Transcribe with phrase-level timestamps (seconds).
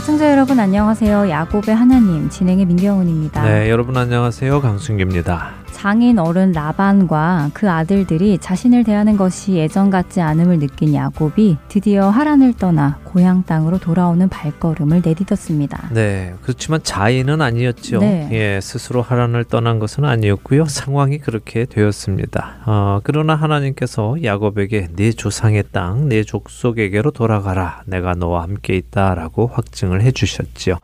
[0.00, 1.28] 애청자 여러분 안녕하세요.
[1.28, 3.44] 야곱의 하나님 진행의 민경훈입니다.
[3.44, 4.62] 네, 여러분 안녕하세요.
[4.62, 5.59] 강순기입니다.
[5.80, 12.52] 장인 어른 라반과 그 아들들이 자신을 대하는 것이 예전 같지 않음을 느낀 야곱이 드디어 하란을
[12.58, 15.88] 떠나 고향 땅으로 돌아오는 발걸음을 내딛었습니다.
[15.94, 18.00] 네, 그렇지만 자인은 아니었죠.
[18.00, 18.28] 네.
[18.30, 20.66] 예, 스스로 하란을 떠난 것은 아니었고요.
[20.66, 22.56] 상황이 그렇게 되었습니다.
[22.66, 27.84] 어, 그러나 하나님께서 야곱에게 네 조상의 땅, 네 족속에게로 돌아가라.
[27.86, 30.76] 내가 너와 함께 있다라고 확증을 해 주셨지요.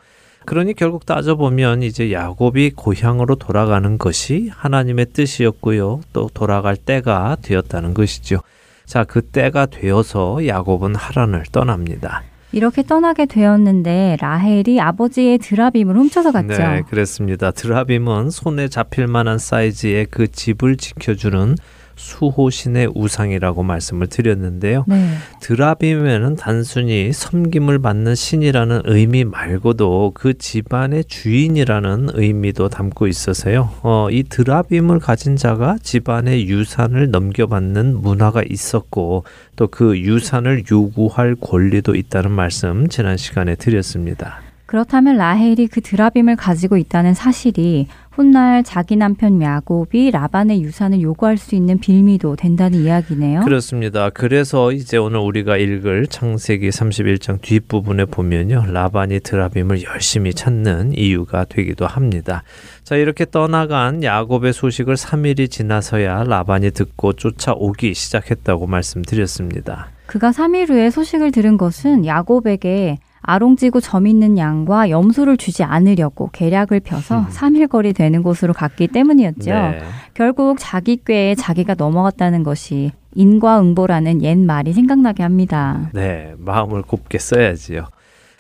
[0.46, 6.00] 그러니 결국 따져보면 이제 야곱이 고향으로 돌아가는 것이 하나님의 뜻이었고요.
[6.12, 8.40] 또 돌아갈 때가 되었다는 것이죠.
[8.84, 12.22] 자, 그 때가 되어서 야곱은 하란을 떠납니다.
[12.52, 16.56] 이렇게 떠나게 되었는데 라헬이 아버지의 드라빔을 훔쳐서 갔죠.
[16.56, 17.50] 네, 그렇습니다.
[17.50, 21.56] 드라빔은 손에 잡힐 만한 사이즈의 그 집을 지켜주는
[21.96, 24.84] 수호신의 우상이라고 말씀을 드렸는데요.
[24.86, 25.08] 네.
[25.40, 33.70] 드라빔에는 단순히 섬김을 받는 신이라는 의미 말고도 그 집안의 주인이라는 의미도 담고 있어서요.
[33.82, 39.24] 어, 이 드라빔을 가진 자가 집안의 유산을 넘겨받는 문화가 있었고
[39.54, 44.40] 또 그 유산을 요구할 권리도 있다는 말씀 지난 시간에 드렸습니다.
[44.64, 51.54] 그렇다면 라헬이 그 드라빔을 가지고 있다는 사실이 훗날 자기 남편 야곱이 라반의 유산을 요구할 수
[51.54, 53.42] 있는 빌미도 된다는 이야기네요.
[53.42, 54.08] 그렇습니다.
[54.08, 58.64] 그래서 이제 오늘 우리가 읽을 창세기 31장 뒷부분에 보면요.
[58.72, 62.42] 라반이 드라빔을 열심히 찾는 이유가 되기도 합니다.
[62.84, 69.88] 자, 이렇게 떠나간 야곱의 소식을 3일이 지나서야 라반이 듣고 쫓아오기 시작했다고 말씀드렸습니다.
[70.06, 76.80] 그가 3일 후에 소식을 들은 것은 야곱에게 아롱지구 점 있는 양과 염소를 주지 않으려고 계략을
[76.80, 77.26] 펴서 음.
[77.26, 79.50] 3일 거리 되는 곳으로 갔기 때문이었죠.
[79.50, 79.80] 네.
[80.14, 85.90] 결국 자기 꾀에 자기가 넘어갔다는 것이 인과응보라는 옛 말이 생각나게 합니다.
[85.92, 87.88] 네, 마음을 곱게 써야지요.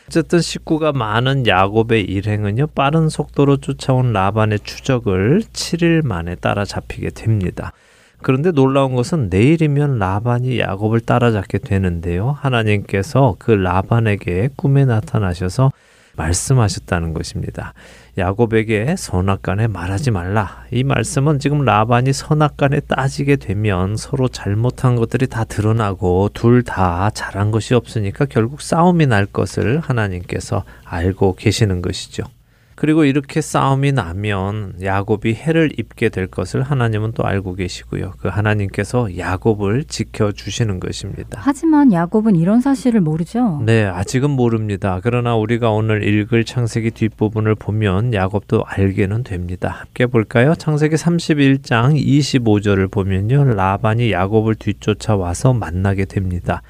[0.06, 7.72] 어쨌든 식구가 많은 야곱의 일행은요 빠른 속도로 쫓아온 라반의 추적을 7일 만에 따라잡히게 됩니다.
[8.26, 12.36] 그런데 놀라운 것은 내일이면 라반이 야곱을 따라잡게 되는데요.
[12.40, 15.70] 하나님께서 그 라반에게 꿈에 나타나셔서
[16.16, 17.72] 말씀하셨다는 것입니다.
[18.18, 20.64] 야곱에게 선악간에 말하지 말라.
[20.72, 27.52] 이 말씀은 지금 라반이 선악간에 따지게 되면 서로 잘못한 것들이 다 드러나고 둘 다 잘한
[27.52, 32.24] 것이 없으니까 결국 싸움이 날 것을 하나님께서 알고 계시는 것이죠.
[32.76, 38.12] 그리고 이렇게 싸움이 나면 야곱이 해를 입게 될 것을 하나님은 또 알고 계시고요.
[38.18, 41.40] 그 하나님께서 야곱을 지켜 주시는 것입니다.
[41.42, 43.62] 하지만 야곱은 이런 사실을 모르죠.
[43.64, 45.00] 네, 아직은 모릅니다.
[45.02, 49.70] 그러나 우리가 오늘 읽을 창세기 뒷부분을 보면 야곱도 알게는 됩니다.
[49.70, 50.54] 함께 볼까요?
[50.54, 53.44] 창세기 31장 25절을 보면요.
[53.44, 56.60] 라반이 야곱을 뒤쫓아 와서 만나게 됩니다.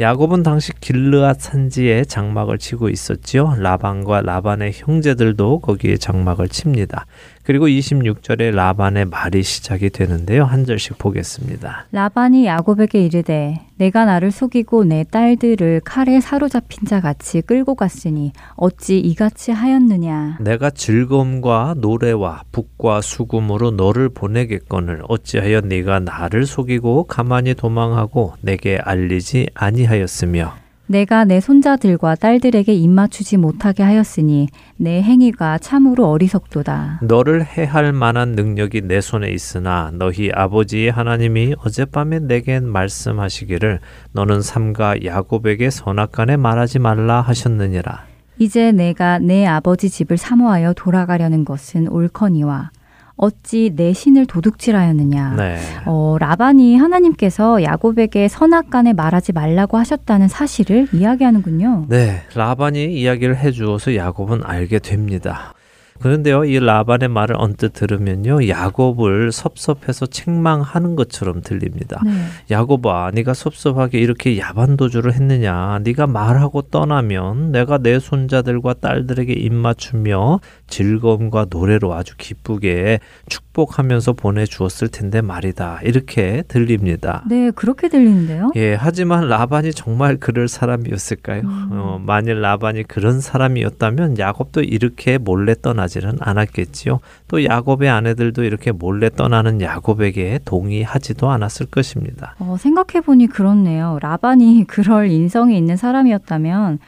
[0.00, 3.54] 야곱은 당시 길르앗 산지에 장막을 치고 있었지요.
[3.58, 7.06] 라반과 라반의 형제들도 거기에 장막을 칩니다.
[7.44, 10.44] 그리고 26절에 라반의 말이 시작이 되는데요.
[10.44, 11.86] 한 절씩 보겠습니다.
[11.92, 18.98] 라반이 야곱에게 이르되 내가 나를 속이고 내 딸들을 칼에 사로잡힌 자 같이 끌고 갔으니 어찌
[18.98, 28.34] 이같이 하였느냐 내가 즐거움과 노래와 북과 수금으로 너를 보내겠거늘 어찌하여 네가 나를 속이고 가만히 도망하고
[28.40, 37.00] 내게 알리지 아니하였으며 내가 내 손자들과 딸들에게 입맞추지 못하게 하였으니 내 행위가 참으로 어리석도다.
[37.02, 43.80] 너를 해할 만한 능력이 내 손에 있으나 너희 아버지의 하나님이 어젯밤에 내게 말씀하시기를
[44.12, 48.04] 너는 삼가 야곱에게 선악간에 말하지 말라 하셨느니라.
[48.38, 52.70] 이제 내가 내 아버지 집을 사모하여 돌아가려는 것은 옳거니와
[53.16, 55.34] 어찌 내 신을 도둑질하였느냐.
[55.36, 55.58] 네.
[55.86, 61.86] 어, 라반이 하나님께서 야곱에게 선악간에 말하지 말라고 하셨다는 사실을 이야기하는군요.
[61.88, 65.54] 네, 라반이 이야기를 해주어서 야곱은 알게 됩니다.
[66.00, 72.00] 그런데요, 이 라반의 말을 언뜻 들으면요, 야곱을 섭섭해서 책망하는 것처럼 들립니다.
[72.04, 72.10] 네.
[72.50, 75.78] 야곱아, 네가 섭섭하게 이렇게 야반도주를 했느냐?
[75.84, 82.98] 네가 말하고 떠나면 내가 내 손자들과 딸들에게 입맞추며 즐거움과 노래로 아주 기쁘게
[83.28, 85.80] 축 축복하면서 보내주었을 텐데 말이다.
[85.84, 87.24] 이렇게 들립니다.
[87.28, 88.50] 네, 그렇게 들리는데요.
[88.56, 91.40] 예, 하지만 라반이 정말 그럴 사람이었을까요?
[91.42, 91.68] 음.
[91.72, 97.00] 어, 만일 라반이 그런 사람이었다면 야곱도 이렇게 몰래 떠나지는 않았겠지요.
[97.28, 102.34] 또 야곱의 아내들도 이렇게 몰래 떠나는 야곱에게 동의하지도 않았을 것입니다.
[102.40, 103.98] 어, 생각해보니 그렇네요.
[104.02, 106.80] 라반이 그럴 인성이 있는 사람이었다면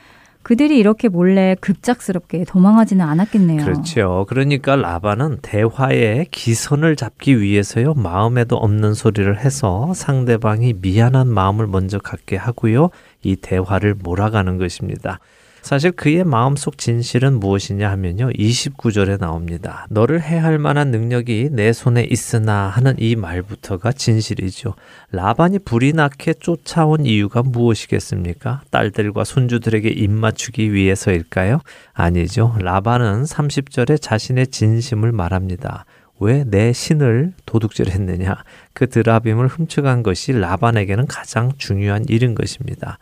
[0.47, 3.65] 그들이 이렇게 몰래 급작스럽게 도망하지는 않았겠네요.
[3.65, 4.27] 그렇죠.
[4.29, 7.95] 그러니까 라반은 대화에 기선을 잡기 위해서요.
[7.95, 12.91] 마음에도 없는 소리를 해서 상대방이 미안한 마음을 먼저 갖게 하고요.
[13.25, 15.19] 이 대화를 몰아가는 것입니다.
[15.67, 18.29] 사실 그의 마음속 진실은 무엇이냐 하면요.
[18.29, 19.89] 29절에 나옵니다.
[19.91, 24.75] 너를 해할 만한 능력이 내 손에 있으나 하는 이 말부터가 진실이죠.
[25.11, 28.63] 라반이 불이 나게 쫓아온 이유가 무엇이겠습니까?
[28.71, 31.59] 딸들과 손주들에게 입맞추기 위해서일까요?
[31.95, 32.55] 아니죠.
[32.61, 35.85] 라반은 30절에 자신의 진심을 말합니다.
[36.21, 38.37] 왜내 신을 도둑질했느냐?
[38.73, 42.99] 그 드라빔을 훔쳐간 것이 라반에게는 가장 중요한 일인 것입니다.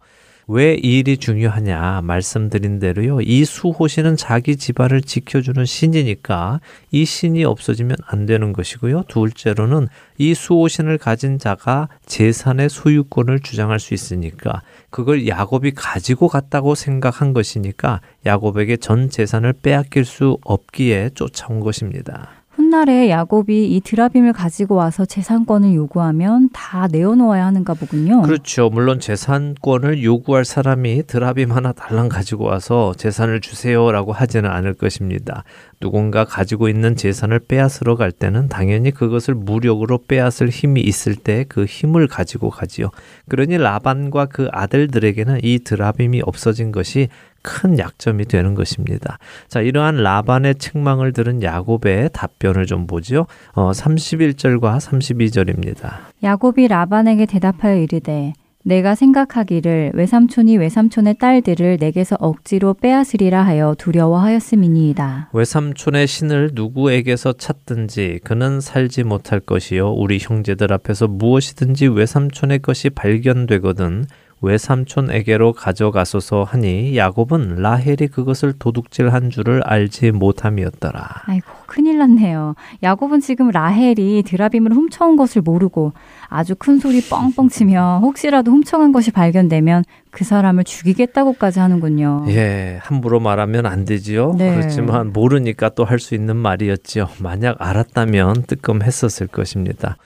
[0.46, 3.20] 왜 이 일이 중요하냐 말씀드린 대로요.
[3.22, 6.60] 이 수호신은 자기 집안을 지켜주는 신이니까
[6.90, 9.04] 이 신이 없어지면 안 되는 것이고요.
[9.08, 9.88] 둘째로는
[10.18, 18.00] 이 수호신을 가진 자가 재산의 소유권을 주장할 수 있으니까 그걸 야곱이 가지고 갔다고 생각한 것이니까
[18.26, 22.28] 야곱에게 전 재산을 빼앗길 수 없기에 쫓아온 것입니다.
[22.74, 28.22] 훗날에 야곱이 이 드라빔을 가지고 와서 재산권을 요구하면 다 내어놓아야 하는가 보군요.
[28.22, 28.68] 그렇죠.
[28.68, 35.44] 물론 재산권을 요구할 사람이 드라빔 하나 달랑 가지고 와서 재산을 주세요라고 하지는 않을 것입니다.
[35.84, 41.64] 누군가 가지고 있는 재산을 빼앗으러 갈 때는 당연히 그것을 무력으로 빼앗을 힘이 있을 때 그
[41.64, 42.90] 힘을 가지고 가지요.
[43.28, 47.08] 그러니 라반과 그 아들들에게는 이 드라빔이 없어진 것이
[47.42, 49.18] 큰 약점이 되는 것입니다.
[49.48, 53.26] 자, 이러한 라반의 책망을 들은 야곱의 답변을 좀 보죠.
[53.52, 55.96] 어, 31절과 32절입니다.
[56.22, 58.32] 야곱이 라반에게 대답하여 이르되
[58.66, 65.30] 내가 생각하기를 외삼촌이 외삼촌의 딸들을 내게서 억지로 빼앗으리라 하여 두려워하였음이니이다.
[65.34, 74.06] 외삼촌의 신을 누구에게서 찾든지 그는 살지 못할 것이요 우리 형제들 앞에서 무엇이든지 외삼촌의 것이 발견되거든
[74.40, 81.22] 외삼촌에게로 가져가소서 하니 야곱은 라헬이 그것을 도둑질한 줄을 알지 못함이었더라.
[81.26, 82.54] 아이고 큰일 났네요.
[82.82, 85.92] 야곱은 지금 라헬이 드라빔을 훔쳐온 것을 모르고
[86.28, 92.26] 아주 큰 소리 뻥뻥 치며 혹시라도 훔쳐간 것이 발견되면 그 사람을 죽이겠다고까지 하는군요.
[92.28, 94.34] 예, 함부로 말하면 안 되지요.
[94.36, 94.54] 네.
[94.54, 97.08] 그렇지만 모르니까 또 할 수 있는 말이었지요.
[97.20, 99.96] 만약 알았다면 뜨끔했었을 것입니다.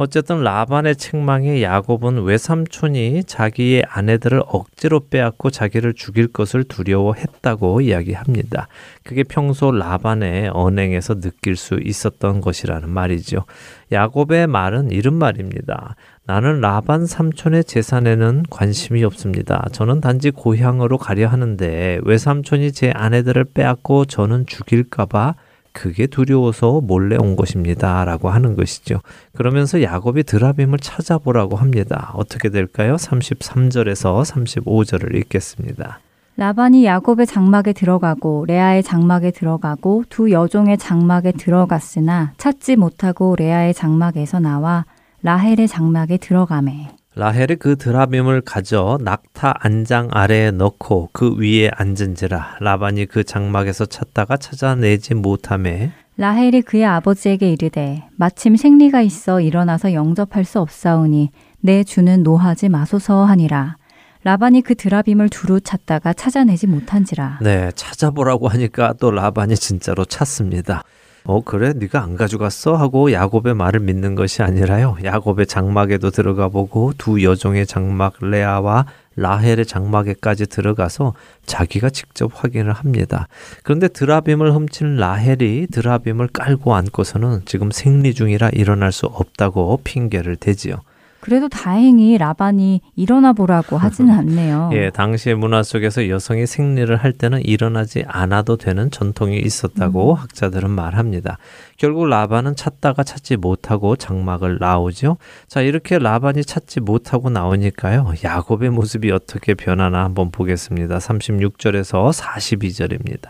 [0.00, 8.68] 어쨌든 라반의 책망에 야곱은 외삼촌이 자기의 아내들을 억지로 빼앗고 자기를 죽일 것을 두려워했다고 이야기합니다.
[9.02, 13.44] 그게 평소 라반의 언행에서 느낄 수 있었던 것이라는 말이죠.
[13.90, 15.96] 야곱의 말은 이런 말입니다.
[16.26, 19.66] 나는 라반 삼촌의 재산에는 관심이 없습니다.
[19.72, 25.34] 저는 단지 고향으로 가려 하는데 외삼촌이 제 아내들을 빼앗고 저는 죽일까봐
[25.78, 28.04] 그게 두려워서 몰래 온 것입니다.
[28.04, 29.00] 라고 하는 것이죠.
[29.36, 32.10] 그러면서 야곱이 드라빔을 찾아보라고 합니다.
[32.14, 32.96] 어떻게 될까요?
[32.96, 36.00] 33절에서 35절을 읽겠습니다.
[36.36, 44.40] 라반이 야곱의 장막에 들어가고 레아의 장막에 들어가고 두 여종의 장막에 들어갔으나 찾지 못하고 레아의 장막에서
[44.40, 44.84] 나와
[45.22, 46.97] 라헬의 장막에 들어가매.
[47.18, 54.36] 라헬이 그 드라빔을 가져 낙타 안장 아래에 넣고 그 위에 앉은지라 라반이 그 장막에서 찾다가
[54.36, 62.22] 찾아내지 못함에 라헬이 그의 아버지에게 이르되 마침 생리가 있어 일어나서 영접할 수 없사오니 내 주는
[62.22, 63.78] 노하지 마소서 하니라.
[64.22, 67.40] 라반이 그 드라빔을 두루 찾다가 찾아내지 못한지라.
[67.42, 70.84] 네 찾아보라고 하니까 또 라반이 진짜로 찾습니다.
[71.28, 76.94] 어 그래 네가 안 가져갔어 하고 야곱의 말을 믿는 것이 아니라요 야곱의 장막에도 들어가 보고
[76.96, 81.12] 두 여종의 장막 레아와 라헬의 장막에까지 들어가서
[81.44, 83.28] 자기가 직접 확인을 합니다.
[83.62, 90.76] 그런데 드라빔을 훔친 라헬이 드라빔을 깔고 앉고서는 지금 생리 중이라 일어날 수 없다고 핑계를 대지요.
[91.20, 94.70] 그래도 다행히 라반이 일어나 보라고 하지는 않네요.
[94.72, 101.38] 예, 당시의 문화 속에서 여성이 생리를 할 때는 일어나지 않아도 되는 전통이 있었다고 학자들은 말합니다.
[101.76, 105.16] 결국 라반은 찾다가 찾지 못하고 장막을 나오죠.
[105.48, 108.12] 자, 이렇게 라반이 찾지 못하고 나오니까요.
[108.22, 110.98] 야곱의 모습이 어떻게 변하나 한번 보겠습니다.
[110.98, 113.28] 36절에서 42절입니다.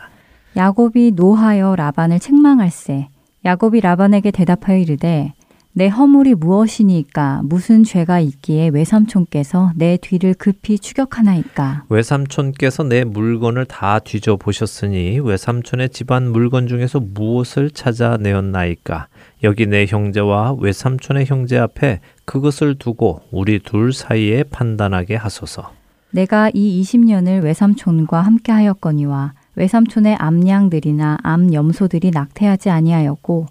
[0.56, 3.08] 야곱이 노하여 라반을 책망할세.
[3.44, 5.32] 야곱이 라반에게 대답하여 이르되
[5.78, 7.42] 내 허물이 무엇이니까?
[7.44, 11.84] 무슨 죄가 있기에 외삼촌께서 내 뒤를 급히 추격하나이까?
[11.88, 19.06] 외삼촌께서 내 물건을 다 뒤져 보셨으니 외삼촌의 집안 물건 중에서 무엇을 찾아내었나이까?
[19.44, 25.70] 여기 내 형제와 외삼촌의 형제 앞에 그것을 두고 우리 둘 사이에 판단하게 하소서.
[26.10, 33.46] 내가 이 20년을 외삼촌과 함께 하였거니와 외삼촌의 암양들이나 암염소들이 낙태하지 아니하였고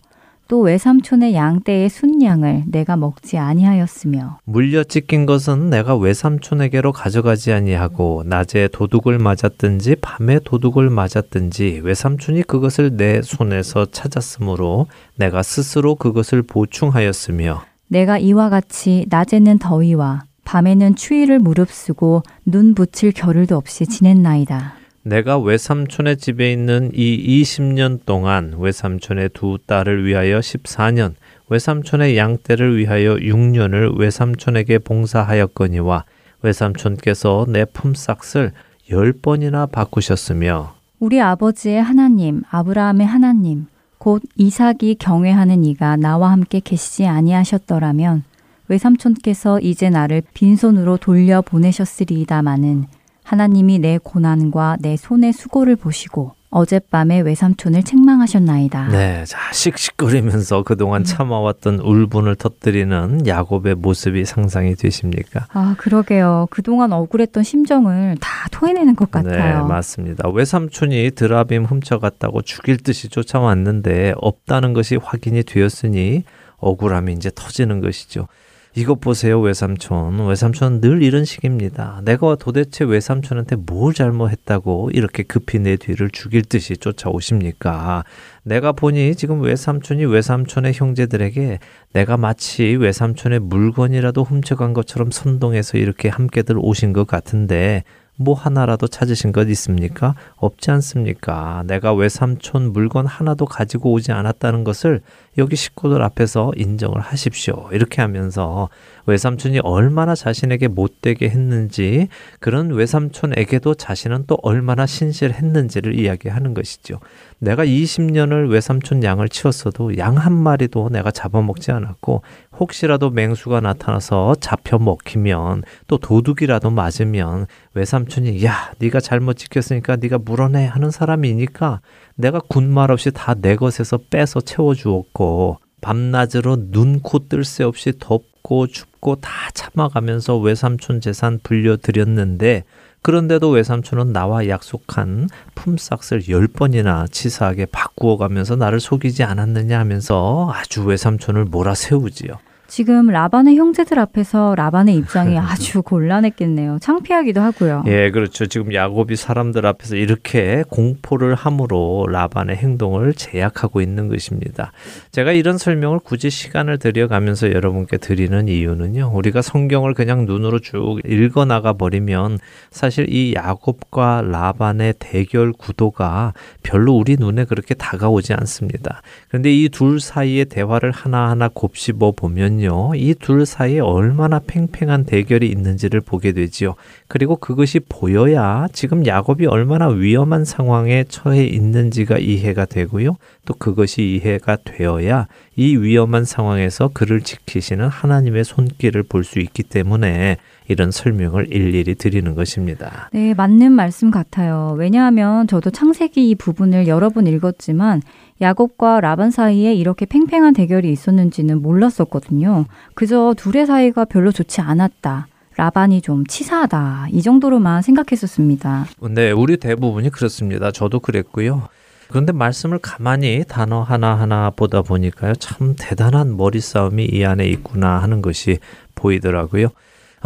[0.48, 8.70] 또 외삼촌의 양떼의 순양을 내가 먹지 아니하였으며 물려 찢긴 것은 내가 외삼촌에게로 가져가지 아니하고 낮에
[8.72, 18.18] 도둑을 맞았든지 밤에 도둑을 맞았든지 외삼촌이 그것을 내 손에서 찾았으므로 내가 스스로 그것을 보충하였으며 내가
[18.18, 24.77] 이와 같이 낮에는 더위와 밤에는 추위를 무릅쓰고 눈 붙일 겨를도 없이 지냈나이다.
[25.08, 31.14] 내가 외삼촌의 집에 있는 이 20년 동안 외삼촌의 두 딸을 위하여 14년,
[31.48, 36.04] 외삼촌의 양떼를 위하여 6년을 외삼촌에게 봉사하였거니와
[36.42, 38.52] 외삼촌께서 내 품삯을
[38.92, 47.06] 열 번이나 바꾸셨으며 우리 아버지의 하나님 아브라함의 하나님 곧 이삭이 경외하는 이가 나와 함께 계시지
[47.08, 48.24] 아니하셨더라면
[48.68, 52.88] 외삼촌께서 이제 나를 빈손으로 돌려 보내셨으리이다마는
[53.28, 58.88] 하나님이 내 고난과 내 손의 수고를 보시고 어젯밤에 외삼촌을 책망하셨나이다.
[58.88, 65.46] 네, 자 씩씩거리면서 그동안 참아왔던 울분을 터뜨리는 야곱의 모습이 상상이 되십니까?
[65.52, 66.48] 아, 그러게요.
[66.52, 69.62] 그동안 억울했던 심정을 다 토해내는 것 같아요.
[69.64, 70.30] 네, 맞습니다.
[70.30, 76.24] 외삼촌이 드라빔 훔쳐갔다고 죽일 듯이 쫓아왔는데 없다는 것이 확인이 되었으니
[76.60, 78.30] 억울함이 이제 터지는 것이죠.
[78.78, 80.28] 이것 보세요, 외삼촌.
[80.28, 82.00] 외삼촌은 늘 이런 식입니다.
[82.06, 88.04] 내가 도대체 외삼촌한테 뭘 잘못했다고 이렇게 급히 내 뒤를 죽일 듯이 쫓아오십니까?
[88.44, 91.58] 내가 보니 지금 외삼촌이 외삼촌의 형제들에게
[91.94, 97.84] 내가 마치 외삼촌의 물건이라도 훔쳐간 것처럼 선동해서 이렇게 함께들 오신 것 같은데
[98.18, 100.16] 뭐 하나라도 찾으신 것 있습니까?
[100.36, 101.64] 없지 않습니까?
[101.68, 105.02] 내가 외삼촌 물건 하나도 가지고 오지 않았다는 것을
[105.38, 107.70] 여기 식구들 앞에서 인정을 하십시오.
[107.72, 108.70] 이렇게 하면서
[109.08, 112.08] 외삼촌이 얼마나 자신에게 못되게 했는지
[112.40, 117.00] 그런 외삼촌에게도 자신은 또 얼마나 신실했는지를 이야기하는 것이죠.
[117.40, 122.22] 내가 20년을 외삼촌 양을 치웠어도 양 한 마리도 내가 잡아먹지 않았고
[122.60, 127.46] 혹시라도 맹수가 나타나서 잡혀 먹히면 또 도둑이라도 맞으면
[127.76, 131.82] 외삼촌이 야 네가 잘못 지켰으니까 네가 물어내 하는 사람이니까
[132.16, 138.68] 내가 군말 없이 다 내 것에서 빼서 채워주었고 밤낮으로 눈, 코, 뜰 새 없이 덥고
[138.68, 142.64] 춥고 다 참아가면서 외삼촌 재산 불려드렸는데
[143.02, 150.84] 그런데도 외삼촌은 나와 약속한 품삯을 열 번이나 치사하게 바꾸어 가면서 나를 속이지 않았느냐 하면서 아주
[150.84, 152.38] 외삼촌을 몰아세우지요.
[152.68, 156.80] 지금 라반의 형제들 앞에서 라반의 입장이 아주 곤란했겠네요.
[156.82, 157.84] 창피하기도 하고요.
[157.88, 158.46] 예, 그렇죠.
[158.48, 164.72] 지금 야곱이 사람들 앞에서 이렇게 공포를 함으로 라반의 행동을 제약하고 있는 것입니다.
[165.12, 169.12] 제가 이런 설명을 굳이 시간을 들여가면서 여러분께 드리는 이유는요.
[169.14, 172.38] 우리가 성경을 그냥 눈으로 쭉 읽어 나가 버리면
[172.72, 176.34] 사실 이 야곱과 라반의 대결 구도가
[176.64, 179.02] 별로 우리 눈에 그렇게 다가오지 않습니다.
[179.30, 182.94] 그런데 이 둘 사이의 대화를 하나하나 곱씹어 보면 보면요.
[182.96, 186.76] 이 둘 사이에 얼마나 팽팽한 대결이 있는지를 보게 되지요.
[187.08, 193.18] 그리고 그것이 보여야 지금 야곱이 얼마나 위험한 상황에 처해 있는지가 이해가 되고요.
[193.46, 200.38] 또 그것이 이해가 되어야 이 위험한 상황에서 그를 지키시는 하나님의 손길을 볼 수 있기 때문에
[200.68, 203.10] 이런 설명을 일일이 드리는 것입니다.
[203.14, 204.76] 네, 맞는 말씀 같아요.
[204.78, 208.02] 왜냐하면 저도 창세기 이 부분을 여러 번 읽었지만
[208.42, 212.66] 야곱과 라반 사이에 이렇게 팽팽한 대결이 있었는지는 몰랐었거든요.
[212.94, 215.28] 그저 둘의 사이가 별로 좋지 않았다.
[215.56, 217.08] 라반이 좀 치사하다.
[217.12, 218.86] 이 정도로만 생각했었습니다.
[219.10, 220.72] 네, 우리 대부분이 그렇습니다.
[220.72, 221.68] 저도 그랬고요.
[222.10, 225.34] 그런데 말씀을 가만히 단어 하나하나 보다 보니까요.
[225.36, 228.60] 참 대단한 머리 싸움이 이 안에 있구나 하는 것이
[228.96, 229.70] 보이더라고요.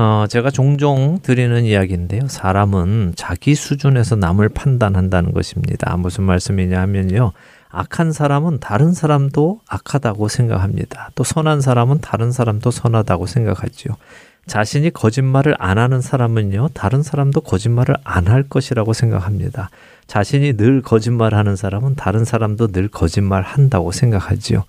[0.01, 2.27] 어, 제가 종종 드리는 이야기인데요.
[2.27, 5.95] 사람은 자기 수준에서 남을 판단한다는 것입니다.
[5.95, 7.33] 무슨 말씀이냐 하면요.
[7.69, 11.11] 악한 사람은 다른 사람도 악하다고 생각합니다.
[11.13, 13.95] 또 선한 사람은 다른 사람도 선하다고 생각하지요.
[14.47, 19.69] 자신이 거짓말을 안 하는 사람은요, 다른 사람도 거짓말을 안 할 것이라고 생각합니다.
[20.07, 24.63] 자신이 늘 거짓말하는 사람은 다른 사람도 늘 거짓말 한다고 생각하지요.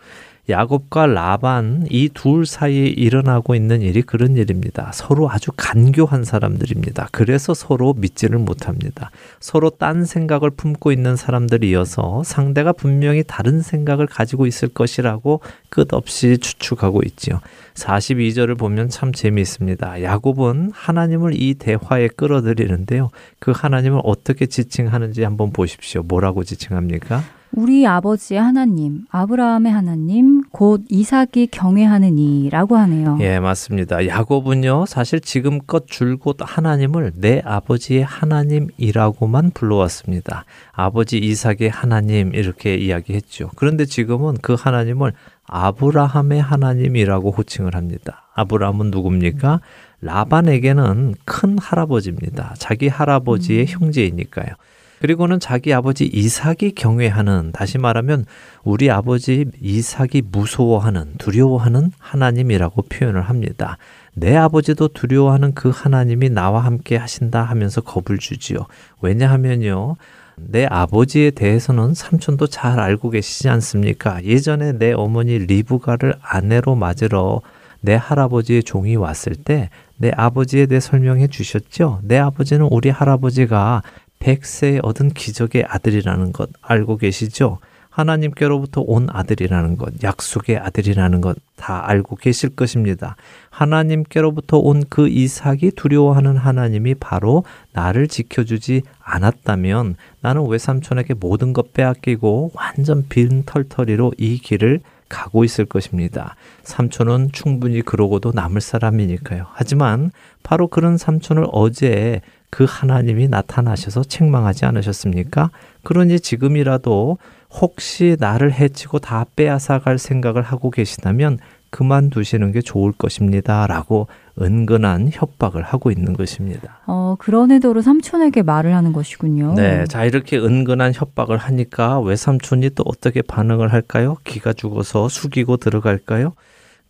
[0.48, 4.90] 야곱과 라반 이 둘 사이에 일어나고 있는 일이 그런 일입니다.
[4.92, 7.08] 서로 아주 간교한 사람들입니다.
[7.12, 9.12] 그래서 서로 믿지를 못합니다.
[9.38, 17.02] 서로 딴 생각을 품고 있는 사람들이어서 상대가 분명히 다른 생각을 가지고 있을 것이라고 끝없이 추측하고
[17.06, 17.40] 있지요.
[17.74, 20.02] 42절을 보면 참 재미있습니다.
[20.02, 23.10] 야곱은 하나님을 이 대화에 끌어들이는데요.
[23.38, 26.02] 그 하나님을 어떻게 지칭하는지 한번 보십시오.
[26.02, 27.22] 뭐라고 지칭합니까?
[27.54, 33.18] 우리 아버지의 하나님, 아브라함의 하나님, 곧 이삭이 경외하는 이라고 하네요.
[33.20, 34.06] 예, 맞습니다.
[34.06, 40.46] 야곱은요, 사실 지금껏 줄곧 하나님을 내 아버지의 하나님이라고만 불러왔습니다.
[40.72, 43.50] 아버지 이삭의 하나님 이렇게 이야기했죠.
[43.56, 45.12] 그런데 지금은 그 하나님을
[45.46, 48.30] 아브라함의 하나님이라고 호칭을 합니다.
[48.34, 49.60] 아브라함은 누굽니까?
[50.00, 52.54] 라반에게는 큰 할아버지입니다.
[52.58, 53.66] 자기 할아버지의 음.
[53.66, 54.54] 형제이니까요.
[55.02, 58.24] 그리고는 자기 아버지 이삭이 경외하는 다시 말하면
[58.62, 63.78] 우리 아버지 이삭이 무서워하는 두려워하는 하나님이라고 표현을 합니다.
[64.14, 68.58] 내 아버지도 두려워하는 그 하나님이 나와 함께 하신다 하면서 겁을 주지요.
[69.00, 69.96] 왜냐하면요.
[70.36, 74.22] 내 아버지에 대해서는 삼촌도 잘 알고 계시지 않습니까?
[74.22, 77.40] 예전에 내 어머니 리브가를 아내로 맞으러
[77.80, 79.68] 내 할아버지의 종이 왔을 때
[80.02, 82.00] 내 아버지에 대해 설명해 주셨죠?
[82.02, 83.82] 내 아버지는 우리 할아버지가
[84.22, 87.58] 백세에 얻은 기적의 아들이라는 것 알고 계시죠?
[87.90, 93.14] 하나님께로부터 온 아들이라는 것, 약속의 아들이라는 것 다 알고 계실 것입니다.
[93.50, 102.50] 하나님께로부터 온 그 이삭이 두려워하는 하나님이 바로 나를 지켜주지 않았다면 나는 외삼촌에게 모든 것 빼앗기고
[102.54, 106.34] 완전 빈털터리로 이 길을 가고 있을 것입니다.
[106.64, 109.46] 삼촌은 충분히 그러고도 남을 사람이니까요.
[109.52, 110.10] 하지만
[110.42, 112.20] 바로 그런 삼촌을 어제
[112.52, 115.50] 그 하나님이 나타나셔서 책망하지 않으셨습니까?
[115.84, 117.16] 그러니 지금이라도
[117.50, 121.38] 혹시 나를 해치고 다 빼앗아갈 생각을 하고 계시다면
[121.70, 123.66] 그만두시는 게 좋을 것입니다.
[123.66, 124.06] 라고
[124.38, 126.80] 은근한 협박을 하고 있는 것입니다.
[126.86, 129.54] 어, 그런 의도로 삼촌에게 말을 하는 것이군요.
[129.54, 129.86] 네.
[129.86, 134.18] 자, 이렇게 은근한 협박을 하니까 외삼촌이 또 어떻게 반응을 할까요?
[134.24, 136.34] 기가 죽어서 숙이고 들어갈까요?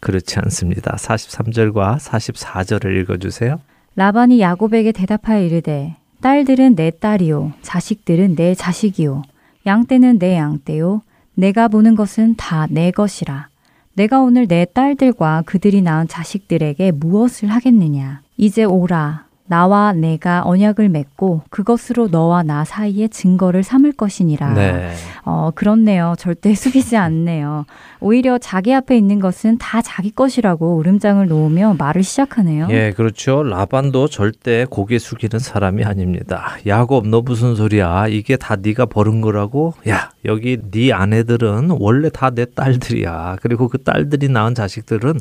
[0.01, 0.97] 그렇지 않습니다.
[0.97, 3.61] 43절과 44절을 읽어주세요.
[3.95, 9.23] 라반이 야곱에게 대답하여 이르되 딸들은 내 딸이요 자식들은 내 자식이요
[9.67, 11.03] 양떼는 내 양떼요
[11.35, 13.49] 내가 보는 것은 다 내 것이라.
[13.95, 18.23] 내가 오늘 내 딸들과 그들이 낳은 자식들에게 무엇을 하겠느냐?
[18.37, 24.55] 이제 오라 나와 내가 언약을 맺고 그것으로 너와 나 사이에 증거를 삼을 것이니라.
[24.55, 24.93] 네.
[25.25, 26.15] 어, 그렇네요.
[26.19, 27.67] 절대 숙이지 않네요.
[28.01, 32.69] 오히려 자기 앞에 있는 것은 다 자기 것이라고 울음장을 놓으며 말을 시작하네요.
[32.71, 33.43] 예, 그렇죠.
[33.43, 36.57] 라반도 절대 고개 숙이는 사람이 아닙니다.
[36.67, 38.09] 야곱 너 무슨 소리야?
[38.09, 39.75] 이게 다 네가 버은 거라고?
[39.89, 43.37] 야, 여기 네 아내들은 원래 다 내 딸들이야.
[43.43, 45.21] 그리고 그 딸들이 낳은 자식들은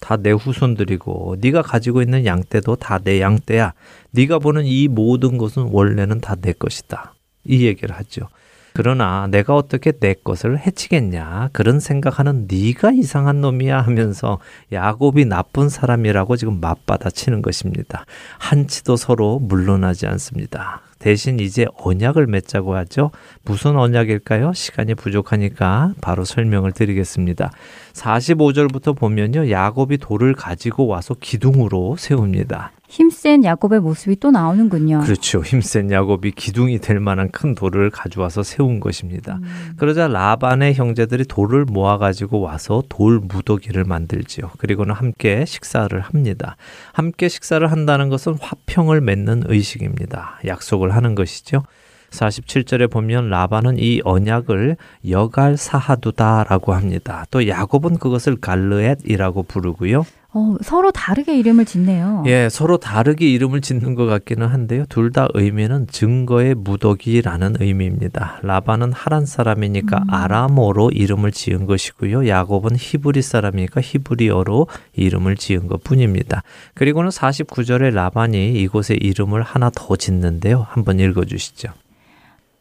[0.00, 3.74] 다 내 후손들이고 네가 가지고 있는 양떼도 다 내 양떼야.
[4.10, 7.14] 네가 보는 이 모든 것은 원래는 다 내 것이다.
[7.44, 8.28] 이 얘기를 하죠.
[8.72, 14.38] 그러나 내가 어떻게 내 것을 해치겠냐 그런 생각하는 네가 이상한 놈이야 하면서
[14.72, 18.04] 야곱이 나쁜 사람이라고 지금 맞받아치는 것입니다.
[18.38, 20.82] 한치도 서로 물러나지 않습니다.
[21.00, 23.10] 대신 이제 언약을 맺자고 하죠.
[23.44, 24.52] 무슨 언약일까요?
[24.52, 27.50] 시간이 부족하니까 바로 설명을 드리겠습니다.
[27.94, 29.50] 45절부터 보면요.
[29.50, 32.70] 야곱이 돌을 가지고 와서 기둥으로 세웁니다.
[32.90, 35.02] 힘센 야곱의 모습이 또 나오는군요.
[35.02, 35.42] 그렇죠.
[35.42, 39.36] 힘센 야곱이 기둥이 될 만한 큰 돌을 가져와서 세운 것입니다.
[39.36, 39.74] 음.
[39.76, 44.50] 그러자 라반의 형제들이 돌을 모아 가지고 와서 돌 무더기를 만들지요.
[44.58, 46.56] 그리고는 함께 식사를 합니다.
[46.92, 50.40] 함께 식사를 한다는 것은 화평을 맺는 의식입니다.
[50.44, 51.62] 약속을 하는 것이죠.
[52.10, 54.76] 47절에 보면 라반은 이 언약을
[55.08, 57.24] 여갈 사하두다라고 합니다.
[57.30, 60.04] 또 야곱은 그것을 갈르엣이라고 부르고요.
[60.32, 62.22] 어, 서로 다르게 이름을 짓네요.
[62.26, 64.84] 예, 서로 다르게 이름을 짓는 것 같기는 한데요.
[64.88, 68.38] 둘 다 의미는 증거의 무더기라는 의미입니다.
[68.42, 70.04] 라반은 하란 사람이니까 음.
[70.08, 72.28] 아람어로 이름을 지은 것이고요.
[72.28, 76.44] 야곱은 히브리 사람이니까 히브리어로 이름을 지은 것 뿐입니다.
[76.74, 80.64] 그리고는 49절에 라반이 이곳에 이름을 하나 더 짓는데요.
[80.70, 81.70] 한번 읽어 주시죠.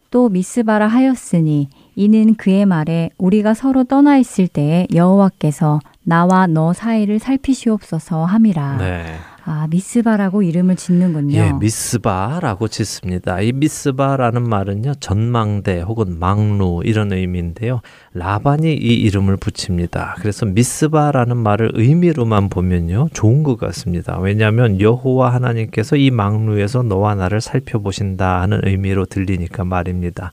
[0.09, 7.19] 또 미스바라 하였으니 이는 그의 말에 우리가 서로 떠나 있을 때에 여호와께서 나와 너 사이를
[7.19, 8.77] 살피시옵소서 함이라.
[8.77, 9.03] 네.
[9.43, 11.35] 아, 미스바라고 이름을 짓는군요.
[11.35, 13.41] 예, 미스바라고 짓습니다.
[13.41, 17.81] 이 미스바라는 말은요, 전망대 혹은 망루 이런 의미인데요.
[18.13, 20.15] 라반이 이 이름을 붙입니다.
[20.19, 24.17] 그래서 미스바라는 말을 의미로만 보면요, 좋은 것 같습니다.
[24.19, 30.31] 왜냐하면 여호와 하나님께서 이 망루에서 너와 나를 살펴보신다 하는 의미로 들리니까 말입니다.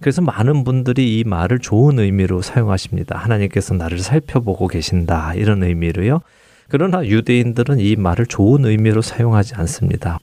[0.00, 3.18] 그래서 많은 분들이 이 말을 좋은 의미로 사용하십니다.
[3.18, 5.34] 하나님께서 나를 살펴보고 계신다.
[5.34, 6.20] 이런 의미로요.
[6.68, 10.18] 그러나 유대인들은 이 말을 좋은 의미로 사용하지 않습니다.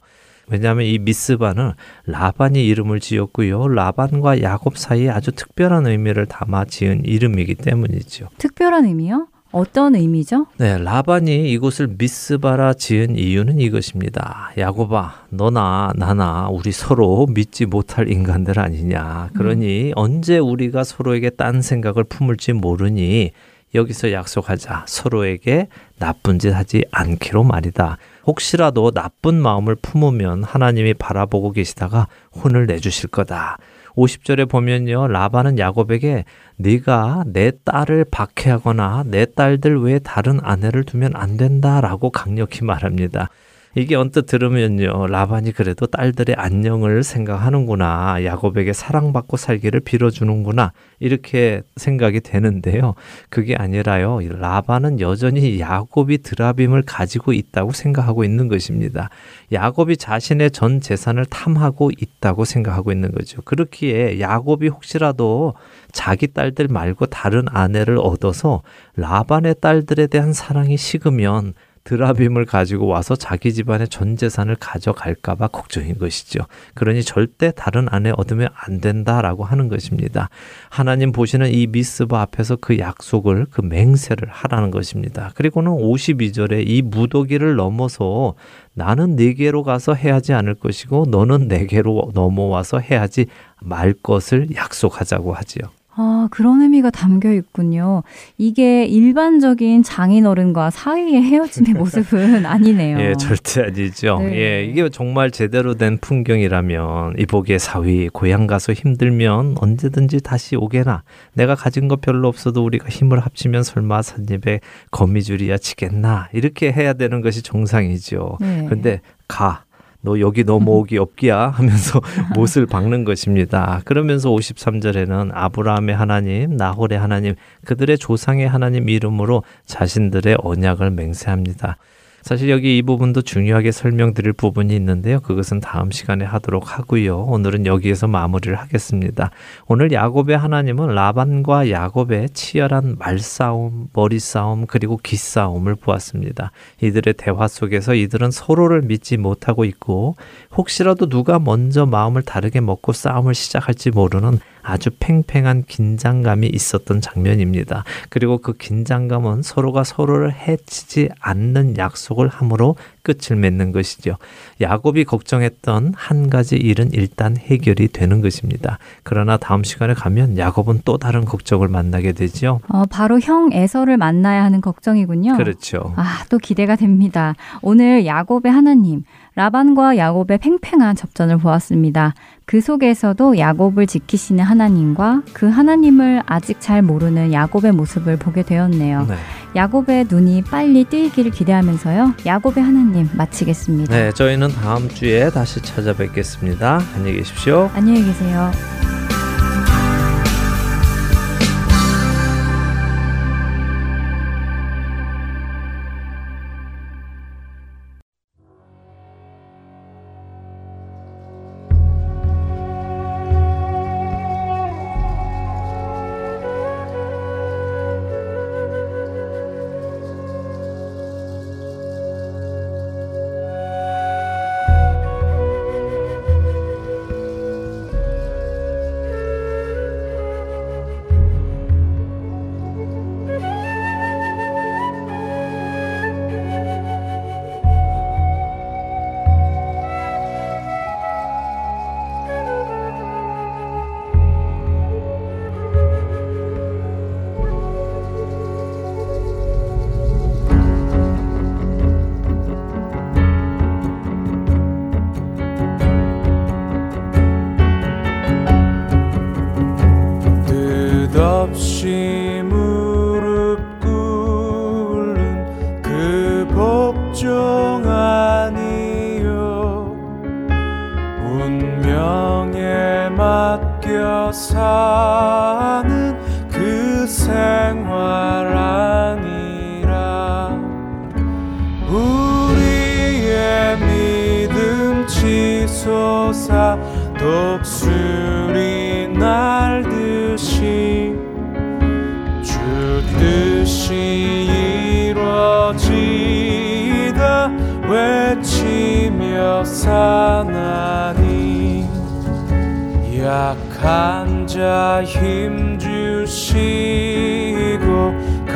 [0.48, 1.72] 왜냐하면 이 미스바는
[2.06, 3.66] 라반이 이름을 지었고요.
[3.68, 8.28] 라반과 야곱 사이에 아주 특별한 의미를 담아 지은 이름이기 때문이죠.
[8.38, 9.26] 특별한 의미요?
[9.56, 10.48] 어떤 의미죠?
[10.58, 14.50] 네, 라반이 이곳을 미스바라 지은 이유는 이것입니다.
[14.58, 19.30] 야곱아, 너나 나나 우리 서로 믿지 못할 인간들 아니냐.
[19.32, 19.92] 그러니 음.
[19.96, 23.30] 언제 우리가 서로에게 딴 생각을 품을지 모르니
[23.74, 24.84] 여기서 약속하자.
[24.86, 27.96] 서로에게 나쁜 짓 하지 않기로 말이다.
[28.26, 33.56] 혹시라도 나쁜 마음을 품으면 하나님이 바라보고 계시다가 혼을 내주실 거다.
[33.96, 35.08] 50절에 보면요.
[35.08, 36.24] 라반은 야곱에게
[36.56, 43.30] 네가 내 딸을 박해하거나 내 딸들 외에 다른 아내를 두면 안 된다라고 강력히 말합니다.
[43.78, 45.06] 이게 언뜻 들으면요.
[45.06, 48.24] 라반이 그래도 딸들의 안녕을 생각하는구나.
[48.24, 50.72] 야곱에게 사랑받고 살기를 빌어주는구나.
[50.98, 52.94] 이렇게 생각이 되는데요.
[53.28, 54.20] 그게 아니라요.
[54.22, 59.10] 라반은 여전히 야곱이 드라빔을 가지고 있다고 생각하고 있는 것입니다.
[59.52, 63.42] 야곱이 자신의 전 재산을 탐하고 있다고 생각하고 있는 거죠.
[63.42, 65.52] 그렇기에 야곱이 혹시라도
[65.92, 68.62] 자기 딸들 말고 다른 아내를 얻어서
[68.96, 71.52] 라반의 딸들에 대한 사랑이 식으면
[71.86, 76.40] 드라빔을 가지고 와서 자기 집안의 전 재산을 가져갈까봐 걱정인 것이죠.
[76.74, 80.28] 그러니 절대 다른 아내 얻으면 안 된다라고 하는 것입니다.
[80.68, 85.30] 하나님 보시는 이 미스바 앞에서 그 약속을 그 맹세를 하라는 것입니다.
[85.36, 88.34] 그리고는 52절에 이 무더기를 넘어서
[88.74, 93.26] 나는 네게로 가서 해하지 않을 것이고 너는 내게로 넘어와서 해하지
[93.60, 95.75] 말 것을 약속하자고 하지요.
[95.98, 98.02] 아, 그런 의미가 담겨 있군요.
[98.36, 102.98] 이게 일반적인 장인어른과 사이의 헤어짐의 모습은 아니네요.
[103.00, 104.18] 예, 절대 아니죠.
[104.20, 104.36] 네.
[104.36, 111.02] 예, 이게 정말 제대로 된 풍경이라면 이복의 사위, 고향 가서 힘들면 언제든지 다시 오게나.
[111.32, 116.28] 내가 가진 것 별로 없어도 우리가 힘을 합치면 설마 산입에 거미줄이야 치겠나.
[116.34, 118.36] 이렇게 해야 되는 것이 정상이죠.
[118.40, 118.66] 네.
[118.68, 119.65] 근데 가.
[120.06, 122.00] 너 여기 넘어오기 없기야 하면서
[122.32, 123.82] 못을 박는 것입니다.
[123.84, 131.76] 그러면서 53절에는 아브라함의 하나님, 나홀의 하나님, 그들의 조상의 하나님 이름으로 자신들의 언약을 맹세합니다.
[132.26, 135.20] 사실 여기 이 부분도 중요하게 설명드릴 부분이 있는데요.
[135.20, 137.20] 그것은 다음 시간에 하도록 하고요.
[137.20, 139.30] 오늘은 여기에서 마무리를 하겠습니다.
[139.68, 146.50] 오늘 야곱의 하나님은 라반과 야곱의 치열한 말싸움, 머리싸움, 그리고 기싸움을 보았습니다.
[146.82, 150.16] 이들의 대화 속에서 이들은 서로를 믿지 못하고 있고
[150.56, 157.84] 혹시라도 누가 먼저 마음을 다르게 먹고 싸움을 시작할지 모르는 아주 팽팽한 긴장감이 있었던 장면입니다.
[158.08, 164.16] 그리고 그 긴장감은 서로가 서로를 해치지 않는 약속을 함으로 끝을 맺는 것이죠.
[164.60, 168.78] 야곱이 걱정했던 한 가지 일은 일단 해결이 되는 것입니다.
[169.04, 172.58] 그러나 다음 시간에 가면 야곱은 또 다른 걱정을 만나게 되죠.
[172.68, 175.36] 어, 바로 형 에서를 만나야 하는 걱정이군요.
[175.36, 175.92] 그렇죠.
[175.94, 177.34] 아, 또 기대가 됩니다.
[177.62, 179.04] 오늘 야곱의 하나님,
[179.36, 182.14] 라반과 야곱의 팽팽한 접전을 보았습니다.
[182.46, 189.06] 그 속에서도 야곱을 지키시는 하나님과 그 하나님을 아직 잘 모르는 야곱의 모습을 보게 되었네요.
[189.08, 189.16] 네.
[189.56, 192.14] 야곱의 눈이 빨리 뜨이기를 기대하면서요.
[192.24, 193.92] 야곱의 하나님 마치겠습니다.
[193.92, 196.80] 네, 저희는 다음 주에 다시 찾아뵙겠습니다.
[196.94, 197.68] 안녕히 계십시오.
[197.74, 198.52] 안녕히 계세요.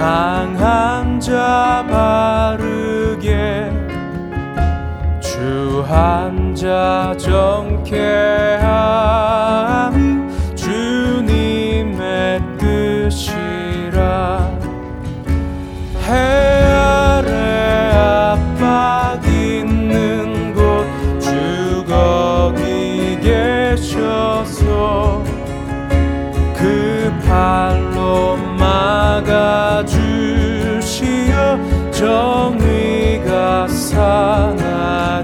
[0.01, 3.71] 강한 자 바르게
[5.21, 8.61] 주한 자 정케함
[32.01, 35.23] 정의가 사나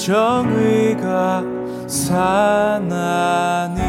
[0.00, 1.42] 정의가
[1.86, 3.80] 사나니.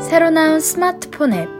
[0.00, 1.59] 새로 나온 스마트폰 앱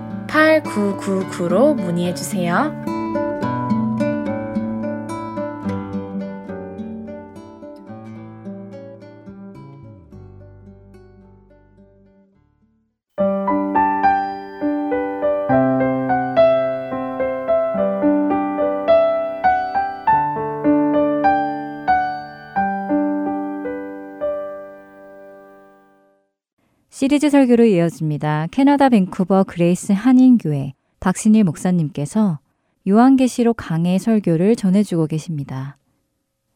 [0.31, 2.73] 602-866-8999로 문의해 주세요.
[27.01, 28.45] 시리즈 설교로 이어집니다.
[28.51, 32.37] 캐나다 밴쿠버 그레이스 한인교회 박신일 목사님께서
[32.87, 35.77] 요한계시록 강해 설교를 전해주고 계십니다.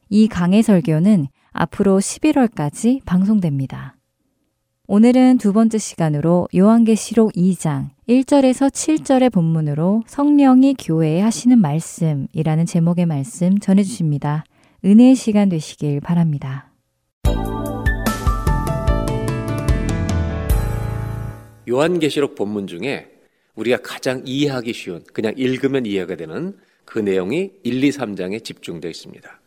[0.07, 3.95] 이 강해 설교는 앞으로 11월까지 방송됩니다.
[4.85, 13.57] 오늘은 두 번째 시간으로 요한계시록 2장 1절에서 7절의 본문으로 성령이 교회에 하시는 말씀이라는 제목의 말씀
[13.57, 14.43] 전해주십니다.
[14.85, 16.69] 은혜의 시간 되시길 바랍니다.
[21.67, 23.11] 요한계시록 본문 중에
[23.55, 29.41] 우리가 가장 이해하기 쉬운 그냥 읽으면 이해가 되는 그 내용이 1, 2, 3장에 집중되어 있습니다.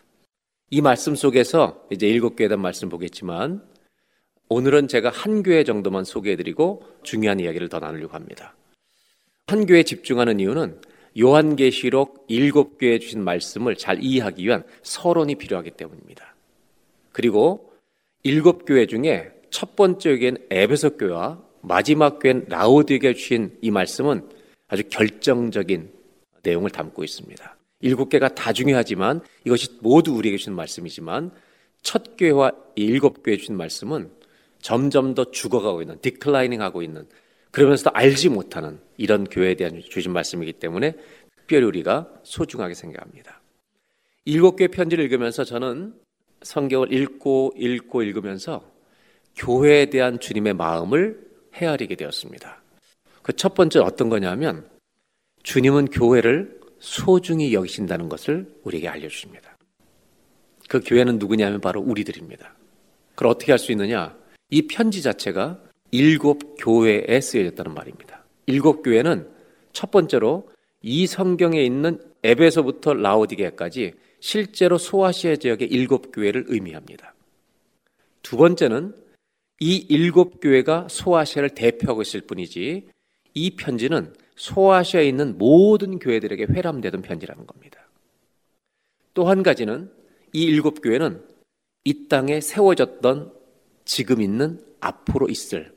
[0.70, 3.62] 이 말씀 속에서 이제 일곱 교회에 대한 말씀 보겠지만
[4.48, 8.54] 오늘은 제가 한 교회 정도만 소개해드리고 중요한 이야기를 더 나누려고 합니다.
[9.46, 10.81] 한 교회에 집중하는 이유는
[11.18, 16.35] 요한계시록 일곱 교회에 주신 말씀을 잘 이해하기 위한 서론이 필요하기 때문입니다.
[17.12, 17.72] 그리고
[18.22, 24.29] 일곱 교회 중에 첫 번째 교회는 에베소 교회와 마지막 교회는 라오디게 주신 이 말씀은
[24.68, 25.90] 아주 결정적인
[26.42, 27.57] 내용을 담고 있습니다.
[27.81, 31.31] 일곱 개가 다 중요하지만 이것이 모두 우리에게 주신 말씀이지만
[31.83, 34.11] 첫 교회와 일곱 교회 주신 말씀은
[34.61, 37.07] 점점 더 죽어가고 있는 디클라이닝 하고 있는
[37.51, 40.94] 그러면서도 알지 못하는 이런 교회에 대한 주신 말씀이기 때문에
[41.37, 43.40] 특별히 우리가 소중하게 생각합니다.
[44.25, 45.94] 일곱 교회 편지를 읽으면서 저는
[46.42, 48.71] 성경을 읽고 읽고 읽으면서
[49.37, 52.63] 교회에 대한 주님의 마음을 헤아리게 되었습니다.
[53.23, 54.67] 그 첫 번째 어떤 거냐면
[55.43, 59.57] 주님은 교회를 소중히 여기신다는 것을 우리에게 알려주십니다.
[60.69, 62.55] 그 교회는 누구냐면 바로 우리들입니다.
[63.15, 64.17] 그걸 어떻게 할 수 있느냐?
[64.51, 68.25] 이 편지 자체가 일곱 교회에 쓰여졌다는 말입니다.
[68.47, 69.29] 일곱 교회는
[69.73, 70.49] 첫 번째로
[70.83, 77.15] 이 성경에 있는 에베소부터 라오디게까지 실제로 소아시아 지역의 일곱 교회를 의미합니다.
[78.23, 78.95] 두 번째는
[79.61, 82.88] 이 일곱 교회가 소아시아를 대표하고 있을 뿐이지
[83.35, 87.81] 이 편지는 소아시아에 있는 모든 교회들에게 회람되던 편지라는 겁니다.
[89.14, 89.90] 또 한 가지는
[90.33, 91.25] 이 일곱 교회는
[91.85, 93.33] 이 땅에 세워졌던
[93.85, 95.73] 지금 있는 앞으로 있을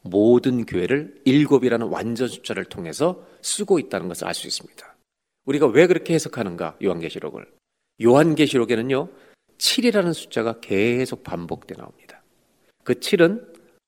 [0.00, 4.96] 모든 교회를 일곱이라는 완전 숫자를 통해서 쓰고 있다는 것을 알 수 있습니다.
[5.44, 6.78] 우리가 왜 그렇게 해석하는가?
[6.82, 7.46] 요한계시록을.
[8.02, 9.08] 요한계시록에는요,
[9.58, 12.05] 7이라는 숫자가 계속 반복돼 나옵니다.
[12.86, 13.44] 그 7은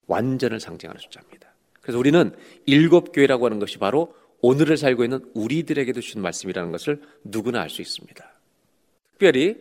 [0.09, 1.55] 완전을 상징하는 숫자입니다.
[1.81, 2.35] 그래서 우리는
[2.67, 7.81] 일곱 교회라고 하는 것이 바로 오늘을 살고 있는 우리들에게도 주신 말씀이라는 것을 누구나 알 수
[7.81, 8.35] 있습니다.
[9.13, 9.57] 특별히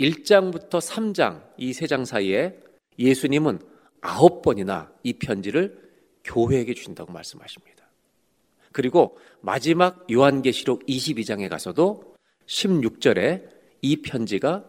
[0.00, 2.58] 1장부터 3장 이 세 장 사이에
[2.98, 3.60] 예수님은
[4.00, 5.78] 아홉 번이나 이 편지를
[6.24, 7.86] 교회에게 주신다고 말씀하십니다.
[8.72, 12.16] 그리고 마지막 요한계시록 22장에 가서도
[12.46, 13.48] 16절에
[13.82, 14.64] 이 편지가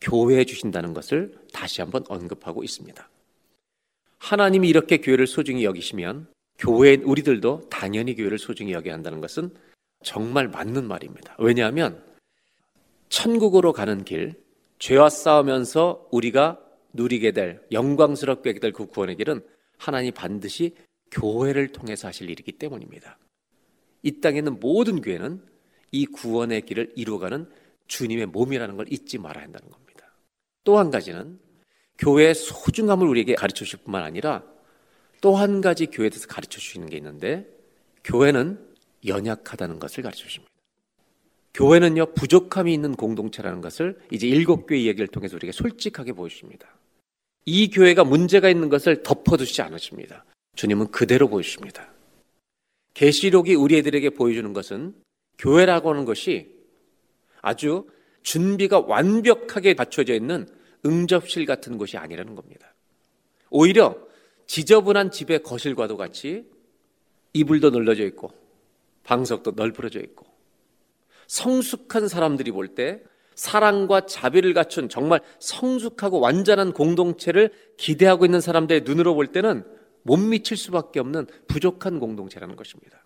[0.00, 3.08] 교회에 주신다는 것을 다시 한번 언급하고 있습니다.
[4.18, 9.50] 하나님이 이렇게 교회를 소중히 여기시면 교회인 우리들도 당연히 교회를 소중히 여겨야 한다는 것은
[10.02, 11.36] 정말 맞는 말입니다.
[11.38, 12.02] 왜냐하면
[13.08, 14.34] 천국으로 가는 길,
[14.78, 16.60] 죄와 싸우면서 우리가
[16.92, 19.44] 누리게 될 영광스럽게 될 그 구원의 길은
[19.78, 20.74] 하나님 반드시
[21.10, 23.18] 교회를 통해서 하실 일이기 때문입니다.
[24.02, 25.42] 이 땅에 있는 모든 교회는
[25.92, 27.48] 이 구원의 길을 이루어가는
[27.86, 30.12] 주님의 몸이라는 걸 잊지 말아야 한다는 겁니다.
[30.64, 31.38] 또 한 가지는
[31.98, 34.42] 교회의 소중함을 우리에게 가르쳐 주실 뿐만 아니라
[35.20, 37.48] 또 한 가지 교회에 대해서 가르쳐 주시는 게 있는데
[38.04, 38.64] 교회는
[39.06, 40.52] 연약하다는 것을 가르쳐 주십니다.
[41.54, 46.68] 교회는요 부족함이 있는 공동체라는 것을 이제 일곱 교회 이야기를 통해서 우리에게 솔직하게 보여주십니다.
[47.46, 50.24] 이 교회가 문제가 있는 것을 덮어두지 않으십니다.
[50.54, 51.90] 주님은 그대로 보여주십니다.
[52.94, 54.94] 계시록이 우리 애들에게 보여주는 것은
[55.38, 56.54] 교회라고 하는 것이
[57.40, 57.88] 아주
[58.22, 60.46] 준비가 완벽하게 갖춰져 있는
[60.86, 62.74] 응접실 같은 곳이 아니라는 겁니다.
[63.50, 63.96] 오히려
[64.46, 66.46] 지저분한 집의 거실과도 같이
[67.32, 68.30] 이불도 늘러져 있고
[69.04, 70.26] 방석도 널브러져 있고
[71.26, 73.02] 성숙한 사람들이 볼 때
[73.34, 79.62] 사랑과 자비를 갖춘 정말 성숙하고 완전한 공동체를 기대하고 있는 사람들의 눈으로 볼 때는
[80.02, 83.04] 못 미칠 수밖에 없는 부족한 공동체라는 것입니다.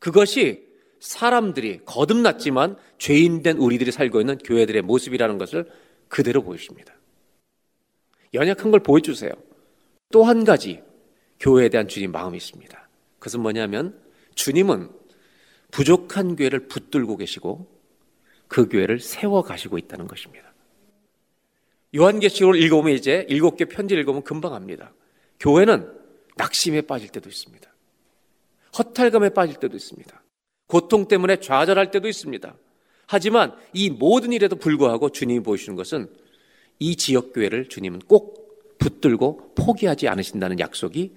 [0.00, 0.66] 그것이
[0.98, 5.70] 사람들이 거듭났지만 죄인된 우리들이 살고 있는 교회들의 모습이라는 것을
[6.14, 6.94] 그대로 보여줍니다.
[8.34, 9.32] 연약한 걸 보여주세요.
[10.12, 10.80] 또 한 가지
[11.40, 12.88] 교회에 대한 주님 마음이 있습니다.
[13.18, 14.00] 그것은 뭐냐면
[14.36, 14.90] 주님은
[15.72, 17.66] 부족한 교회를 붙들고 계시고
[18.46, 20.54] 그 교회를 세워 가시고 있다는 것입니다.
[21.96, 24.94] 요한계시록을 읽어보면 이제 일곱 개 편지를 읽어보면 금방 합니다.
[25.40, 25.92] 교회는
[26.36, 27.74] 낙심에 빠질 때도 있습니다.
[28.78, 30.22] 허탈감에 빠질 때도 있습니다.
[30.68, 32.56] 고통 때문에 좌절할 때도 있습니다.
[33.06, 36.08] 하지만 이 모든 일에도 불구하고 주님이 보여주는 것은
[36.78, 41.12] 이 지역교회를 주님은 꼭 붙들고 포기하지 않으신다는 약속이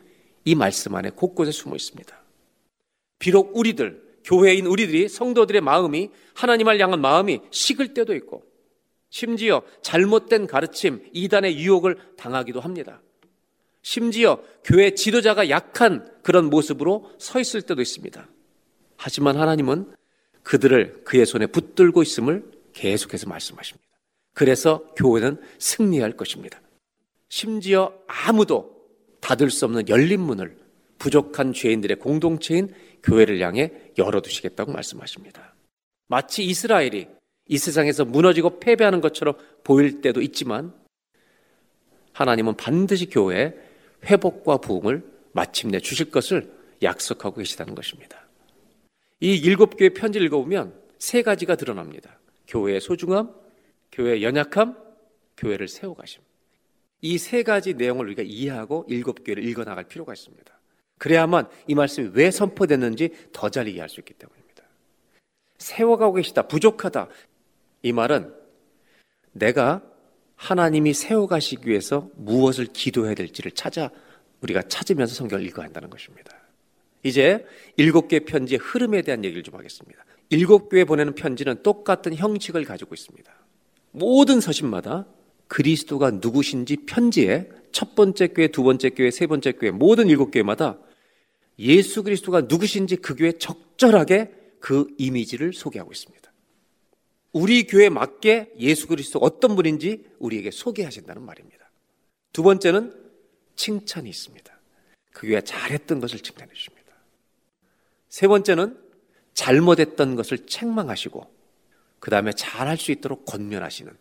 [0.46, 2.16] 이 말씀 안에 곳곳에 숨어 있습니다.
[3.20, 8.44] 비록 우리들, 교회인 우리들이 성도들의 마음이 하나님을 향한 마음이 식을 때도 있고
[9.10, 13.02] 심지어 잘못된 가르침, 이단의 유혹을 당하기도 합니다.
[13.82, 18.28] 심지어 교회 지도자가 약한 그런 모습으로 서 있을 때도 있습니다.
[18.98, 19.94] 하지만 하나님은
[20.48, 23.86] 그들을 그의 손에 붙들고 있음을 계속해서 말씀하십니다.
[24.34, 26.62] 그래서 교회는 승리할 것입니다.
[27.28, 28.88] 심지어 아무도
[29.20, 30.56] 닫을 수 없는 열린 문을
[31.00, 35.54] 부족한 죄인들의 공동체인 교회를 향해 열어두시겠다고 말씀하십니다.
[36.08, 37.08] 마치 이스라엘이
[37.50, 40.74] 이 세상에서 무너지고 패배하는 것처럼 보일 때도 있지만
[42.14, 43.54] 하나님은 반드시 교회에
[44.06, 46.50] 회복과 부흥을 마침내 주실 것을
[46.82, 48.27] 약속하고 계시다는 것입니다.
[49.20, 52.20] 이 일곱 교회 편지를 읽어보면 세 가지가 드러납니다.
[52.48, 53.34] 교회의 소중함,
[53.92, 54.78] 교회의 연약함,
[55.38, 56.22] 교회를 세워가심.
[57.02, 60.60] 이 세 가지 내용을 우리가 이해하고 일곱 교회를 읽어나갈 필요가 있습니다.
[60.98, 64.64] 그래야만 이 말씀이 왜 선포됐는지 더 잘 이해할 수 있기 때문입니다.
[65.60, 67.08] 세워가고 계시다, 부족하다.
[67.84, 68.34] 이 말은
[69.32, 69.84] 내가
[70.36, 73.92] 하나님이 세워가시기 위해서 무엇을 기도해야 될지를 찾아
[74.42, 76.37] 우리가 찾으면서 성경을 읽어야 한다는 것입니다.
[77.08, 77.46] 이제
[77.78, 80.06] 일곱 개 편지의 흐름에 대한 얘기를 좀 하겠습니다.
[80.30, 83.32] 일곱 교회 보내는 편지는 똑같은 형식을 가지고 있습니다.
[83.92, 85.08] 모든 서신마다
[85.48, 90.78] 그리스도가 누구신지 편지에 첫 번째 교회, 두 번째 교회, 세 번째 교회 모든 일곱 교회마다
[91.60, 96.32] 예수 그리스도가 누구신지 그 교회 적절하게 그 이미지를 소개하고 있습니다.
[97.32, 101.72] 우리 교회 맞게 예수 그리스도 어떤 분인지 우리에게 소개하신다는 말입니다.
[102.34, 102.94] 두 번째는
[103.56, 104.60] 칭찬이 있습니다.
[105.12, 106.77] 그 교회가 잘했던 것을 칭찬해 주십니다.
[108.18, 108.76] 세 번째는
[109.36, 111.32] 잘못했던 것을 책망하시고
[112.00, 113.94] 그 다음에 잘할 수 있도록 권면하시는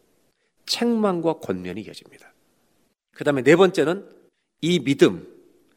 [0.65, 2.33] 책망과 권면이 이어집니다.
[3.13, 4.09] 그 다음에 네 번째는
[4.63, 5.29] 이 믿음,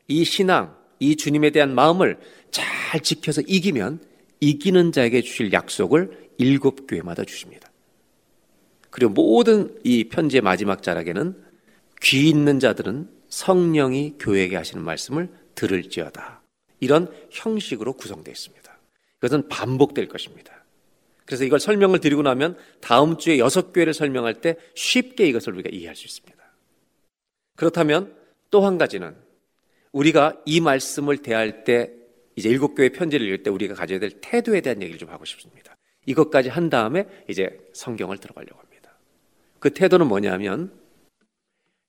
[0.07, 2.17] 이 신앙, 이 주님에 대한 마음을
[2.49, 3.99] 잘 지켜서 이기면
[4.39, 7.69] 이기는 자에게 주실 약속을 일곱 교회마다 주십니다.
[8.89, 11.43] 그리고 모든 이 편지의 마지막 자락에는
[12.01, 16.38] 귀 있는 자들은 성령이 교회에게 하시는 말씀을 들을지어다.
[16.79, 18.79] 이런 형식으로 구성되어 있습니다.
[19.17, 20.63] 이것은 반복될 것입니다.
[21.25, 25.95] 그래서 이걸 설명을 드리고 나면 다음 주에 여섯 교회를 설명할 때 쉽게 이것을 우리가 이해할
[25.95, 26.37] 수 있습니다.
[27.55, 28.15] 그렇다면
[28.49, 29.15] 또 한 가지는
[29.91, 31.91] 우리가 이 말씀을 대할 때
[32.35, 35.75] 이제 일곱 교회 편지를 읽을 때 우리가 가져야 될 태도에 대한 얘기를 좀 하고 싶습니다.
[36.05, 38.97] 이것까지 한 다음에 이제 성경을 들어가려고 합니다.
[39.59, 40.71] 그 태도는 뭐냐면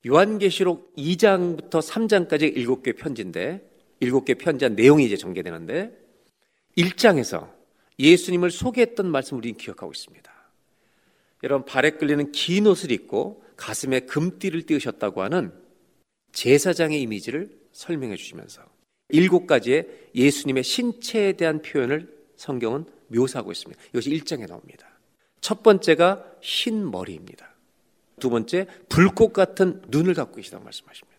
[0.06, 3.69] 요한계시록 2장부터 3장까지 일곱 개 편지인데
[4.00, 5.96] 일곱 개 편지한 내용이 이제 전개되는데
[6.76, 7.52] 1장에서
[7.98, 10.30] 예수님을 소개했던 말씀 우리는 기억하고 있습니다.
[11.42, 15.52] 여러분 발에 끌리는 긴 옷을 입고 가슴에 금띠를 띄우셨다고 하는
[16.32, 18.62] 제사장의 이미지를 설명해 주시면서
[19.10, 23.82] 일곱 가지의 예수님의 신체에 대한 표현을 성경은 묘사하고 있습니다.
[23.90, 24.88] 이것이 1장에 나옵니다.
[25.40, 27.54] 첫 번째가 흰 머리입니다.
[28.18, 31.09] 두 번째 불꽃 같은 눈을 갖고 계시다고 말씀하십니다.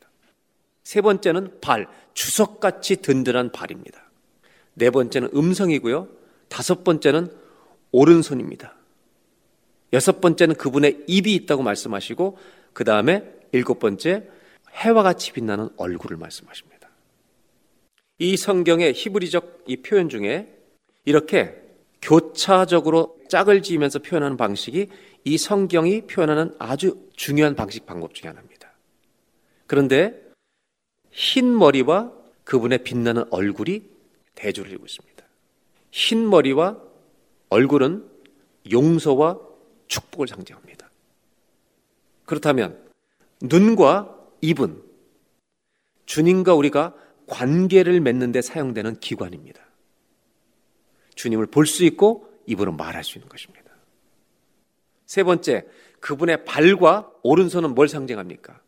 [0.84, 4.09] 세 번째는 발, 주석같이 든든한 발입니다.
[4.73, 6.07] 네 번째는 음성이고요.
[6.49, 7.32] 다섯 번째는
[7.91, 8.75] 오른손입니다.
[9.93, 12.38] 여섯 번째는 그분의 입이 있다고 말씀하시고
[12.73, 14.27] 그 다음에 일곱 번째
[14.73, 16.89] 해와 같이 빛나는 얼굴을 말씀하십니다.
[18.19, 20.55] 이 성경의 히브리적 이 표현 중에
[21.05, 21.55] 이렇게
[22.01, 24.88] 교차적으로 짝을 지으면서 표현하는 방식이
[25.23, 28.71] 이 성경이 표현하는 아주 중요한 방식 방법 중에 하나입니다.
[29.67, 30.30] 그런데
[31.12, 32.12] 흰 머리와
[32.43, 33.84] 그분의 빛나는 얼굴이
[34.36, 35.26] 대조를 이루고 있습니다.
[35.91, 36.82] 흰 머리와
[37.49, 38.09] 얼굴은
[38.72, 39.39] 용서와
[39.88, 40.89] 축복을 상징합니다.
[42.26, 42.82] 그렇다면
[43.41, 44.82] 눈과 입은
[46.05, 46.95] 주님과 우리가
[47.28, 49.62] 관계를 맺는 데 사용되는 기관입니다.
[51.16, 53.72] 주님을 볼 수 있고 입으로 말할 수 있는 것입니다.
[55.05, 55.68] 세 번째,
[55.99, 58.61] 그분의 발과 오른손은 뭘 상징합니까?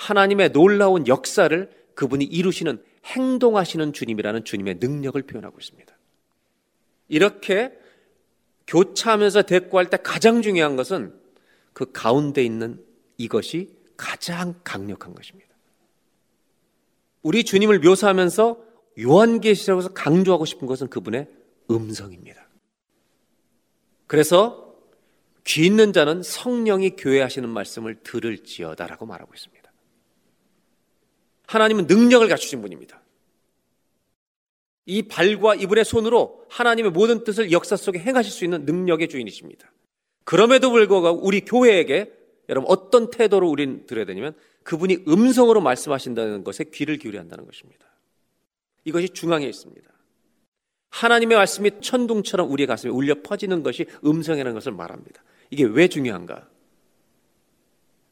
[0.00, 5.94] 하나님의 놀라운 역사를 그분이 이루시는 행동하시는 주님이라는 주님의 능력을 표현하고 있습니다.
[7.08, 7.78] 이렇게
[8.66, 11.12] 교차하면서 대꾸할 때 가장 중요한 것은
[11.74, 12.82] 그 가운데 있는
[13.18, 15.50] 이것이 가장 강력한 것입니다.
[17.22, 18.64] 우리 주님을 묘사하면서
[18.98, 21.28] 요한계시록에서 강조하고 싶은 것은 그분의
[21.70, 22.48] 음성입니다.
[24.06, 24.74] 그래서
[25.44, 29.59] 귀 있는 자는 성령이 교회하시는 말씀을 들을지어다라고 말하고 있습니다.
[31.50, 33.02] 하나님은 능력을 갖추신 분입니다.
[34.86, 39.72] 이 발과 이분의 손으로 하나님의 모든 뜻을 역사 속에 행하실 수 있는 능력의 주인이십니다.
[40.22, 42.12] 그럼에도 불구하고 우리 교회에게
[42.48, 47.84] 여러분 어떤 태도로 우리는 들어야 되냐면 그분이 음성으로 말씀하신다는 것에 귀를 기울여야 한다는 것입니다.
[48.84, 49.90] 이것이 중앙에 있습니다.
[50.90, 55.22] 하나님의 말씀이 천둥처럼 우리의 가슴에 울려 퍼지는 것이 음성이라는 것을 말합니다.
[55.50, 56.48] 이게 왜 중요한가?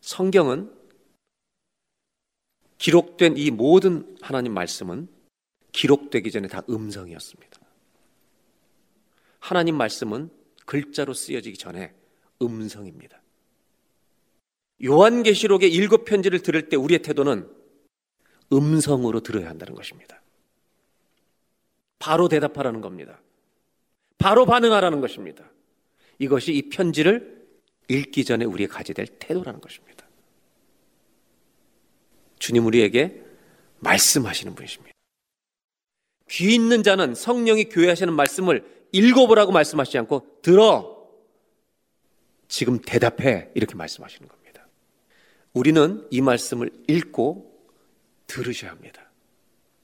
[0.01, 0.78] 성경은
[2.79, 5.09] 기록된 이 모든 하나님 말씀은
[5.73, 7.59] 기록되기 전에 다 음성이었습니다.
[9.41, 10.31] 하나님 말씀은
[10.67, 11.95] 글자로 쓰여지기 전에
[12.41, 13.21] 음성입니다.
[14.85, 17.51] 요한계시록의 일곱 편지를 들을 때 우리의 태도는
[18.53, 20.23] 음성으로 들어야 한다는 것입니다.
[21.99, 23.21] 바로 대답하라는 겁니다.
[24.19, 25.51] 바로 반응하라는 것입니다.
[26.19, 27.47] 이것이 이 편지를
[27.89, 29.98] 읽기 전에 우리가 가져야 될 태도라는 것입니다.
[32.39, 33.23] 주님 우리에게
[33.81, 34.93] 말씀하시는 분이십니다.
[36.31, 40.99] 귀 있는 자는 성령이 교회하시는 말씀을 읽어보라고 말씀하시지 않고 들어
[42.49, 44.67] 지금 대답해 이렇게 말씀하시는 겁니다.
[45.53, 47.49] 우리는 이 말씀을 읽고
[48.27, 49.11] 들으셔야 합니다.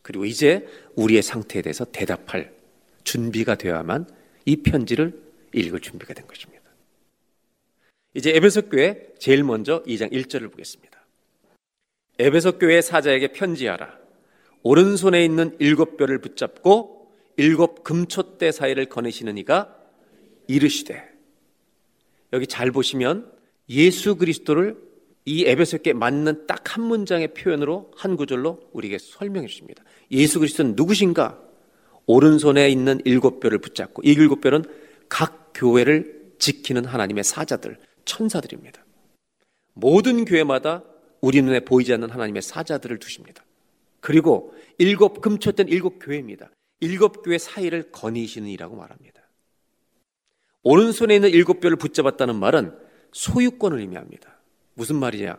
[0.03, 2.55] 그리고 이제 우리의 상태에 대해서 대답할
[3.05, 4.07] 준비가 되어야만
[4.45, 6.63] 이 편지를 읽을 준비가 된 것입니다.
[8.15, 11.04] 이제 에베소 교회 제일 먼저 2장 1절을 보겠습니다.
[12.19, 13.99] 에베소 교회 사자에게 편지하라.
[14.63, 19.77] 오른손에 있는 일곱 뼈를 붙잡고 일곱 금초대 사이를 거느시는 이가
[20.47, 21.03] 이르시되
[22.33, 23.31] 여기 잘 보시면
[23.69, 24.77] 예수 그리스도를
[25.25, 29.85] 이 에베소께 맞는 딱 한 문장의 표현으로 한 구절로 우리에게 설명해 주십니다.
[30.11, 31.41] 예수 그리스도는 누구신가?
[32.07, 34.65] 오른손에 있는 일곱 뼈를 붙잡고 이 일곱 뼈는
[35.09, 38.85] 각 교회를 지키는 하나님의 사자들, 천사들입니다.
[39.73, 40.83] 모든 교회마다
[41.25, 43.43] 우리 눈에 보이지 않는 하나님의 사자들을 두십니다.
[44.01, 46.51] 그리고 일곱 금초된 일곱 교회입니다.
[46.81, 49.23] 일곱 교회 사이를 거니시는 이라고 말합니다.
[50.63, 52.77] 오른손에 있는 일곱 뼈를 붙잡았다는 말은
[53.13, 54.37] 소유권을 의미합니다.
[54.75, 55.39] 무슨 말이냐?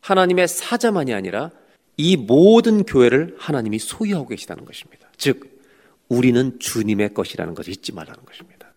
[0.00, 1.52] 하나님의 사자만이 아니라
[1.96, 5.08] 이 모든 교회를 하나님이 소유하고 계시다는 것입니다.
[5.16, 5.62] 즉,
[6.08, 8.72] 우리는 주님의 것이라는 것을 잊지 말라는 것입니다.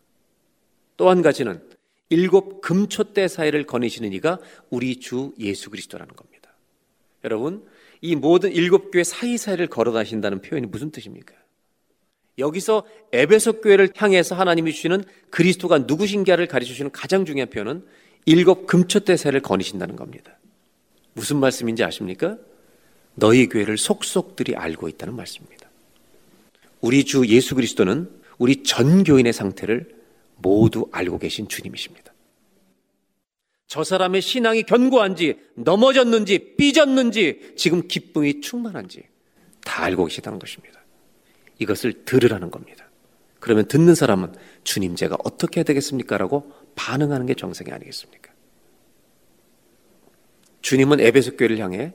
[0.97, 1.61] 또 한 가지는
[2.09, 4.39] 일곱 금초대 사이를 거니시는 이가
[4.69, 6.51] 우리 주 예수 그리스도라는 겁니다.
[7.23, 7.65] 여러분,
[8.01, 11.33] 이 모든 일곱 교회 사이사이를 걸어 다신다는 표현이 무슨 뜻입니까?
[12.37, 17.83] 여기서 에베소 교회를 향해서 하나님이 주시는 그리스도가 누구신가를 가르쳐 주시는 가장 중요한 표현은
[18.25, 20.37] 일곱 금초대 사이를 거니신다는 겁니다.
[21.13, 22.37] 무슨 말씀인지 아십니까?
[23.15, 25.67] 너희 교회를 속속들이 알고 있다는 말씀입니다.
[26.79, 29.96] 우리 주 예수 그리스도는 우리 전 교인의 상태를
[30.37, 32.13] 모두 알고 계신 주님이십니다.
[33.67, 39.03] 저 사람의 신앙이 견고한지, 넘어졌는지, 삐졌는지, 지금 기쁨이 충만한지
[39.63, 40.79] 다 알고 계시다는 것입니다.
[41.59, 42.89] 이것을 들으라는 겁니다.
[43.39, 44.33] 그러면 듣는 사람은
[44.63, 46.17] 주님 제가 어떻게 해야 되겠습니까?
[46.17, 48.31] 라고 반응하는 게 정상이 아니겠습니까?
[50.61, 51.93] 주님은 에베소 교회를 향해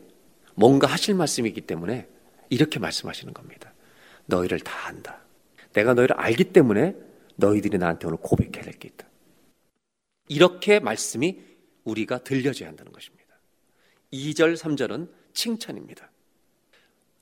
[0.54, 2.06] 뭔가 하실 말씀이기 때문에
[2.50, 3.72] 이렇게 말씀하시는 겁니다.
[4.26, 5.20] 너희를 다 안다.
[5.72, 6.94] 내가 너희를 알기 때문에
[7.36, 9.06] 너희들이 나한테 오늘 고백해야 될 게 있다.
[10.28, 11.40] 이렇게 말씀이
[11.84, 13.22] 우리가 들려줘야 한다는 것입니다.
[14.12, 16.10] 2절, 3절은 칭찬입니다.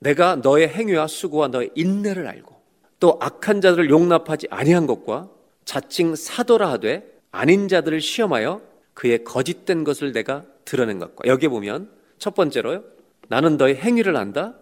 [0.00, 2.60] 내가 너의 행위와 수고와 너의 인내를 알고
[2.98, 5.30] 또 악한 자들을 용납하지 아니한 것과
[5.64, 8.62] 자칭 사도라 하되 아닌 자들을 시험하여
[8.94, 12.84] 그의 거짓된 것을 내가 드러낸 것과 여기에 보면 첫 번째로요.
[13.28, 14.58] 나는 너의 행위를 안다.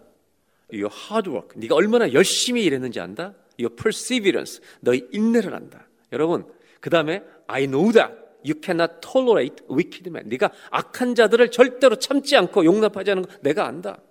[0.71, 1.59] Hard work.
[1.59, 3.33] 네가 얼마나 열심히 일했는지 안다.
[3.59, 4.61] Your perseverance.
[4.79, 5.87] 너의 인내를 안다.
[6.11, 6.45] 여러분,
[6.79, 8.13] 그 다음에 I know that
[8.45, 10.29] you cannot tolerate wicked men.
[10.29, 14.01] 네가 악한 자들을 절대로 참지 않고 용납하지 않는 거 내가 안다.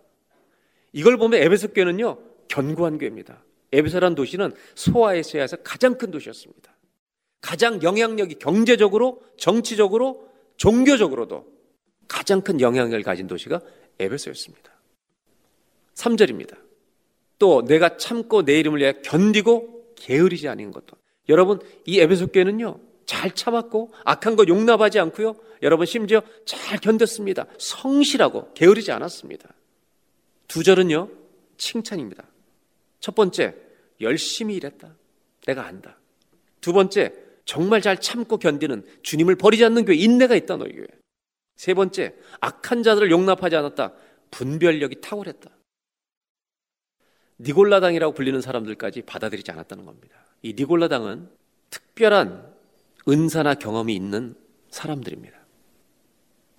[0.92, 2.18] 이걸 보면 에베소 교회는요
[2.48, 3.42] 견고한 교회입니다.
[3.72, 6.74] 에베소란 도시는 소아시아에서 가장 큰 도시였습니다.
[7.40, 11.46] 가장 영향력이 경제적으로, 정치적으로, 종교적으로도
[12.08, 13.60] 가장 큰 영향력을 가진 도시가
[13.98, 14.72] 에베소였습니다.
[15.94, 16.67] 3절입니다.
[17.38, 20.96] 또 내가 참고 내 이름을 위해 견디고 게으르지 않은 것도.
[21.28, 22.80] 여러분, 이 에베소 교회는요.
[23.08, 25.34] 잘 참았고 악한 거 용납하지 않고요.
[25.62, 27.46] 여러분 심지어 잘 견뎠습니다.
[27.58, 29.48] 성실하고 게으르지 않았습니다.
[30.46, 31.08] 두 절은요.
[31.56, 32.24] 칭찬입니다.
[33.00, 33.54] 첫 번째,
[34.02, 34.94] 열심히 일했다.
[35.46, 35.98] 내가 안다.
[36.60, 37.14] 두 번째,
[37.46, 40.86] 정말 잘 참고 견디는 주님을 버리지 않는 교회 인내가 있다 너희 교회.
[41.56, 43.94] 세 번째, 악한 자들을 용납하지 않았다.
[44.30, 45.50] 분별력이 탁월했다.
[47.40, 50.16] 니골라당이라고 불리는 사람들까지 받아들이지 않았다는 겁니다.
[50.42, 51.28] 이 니골라당은
[51.70, 52.52] 특별한
[53.08, 54.34] 은사나 경험이 있는
[54.70, 55.38] 사람들입니다.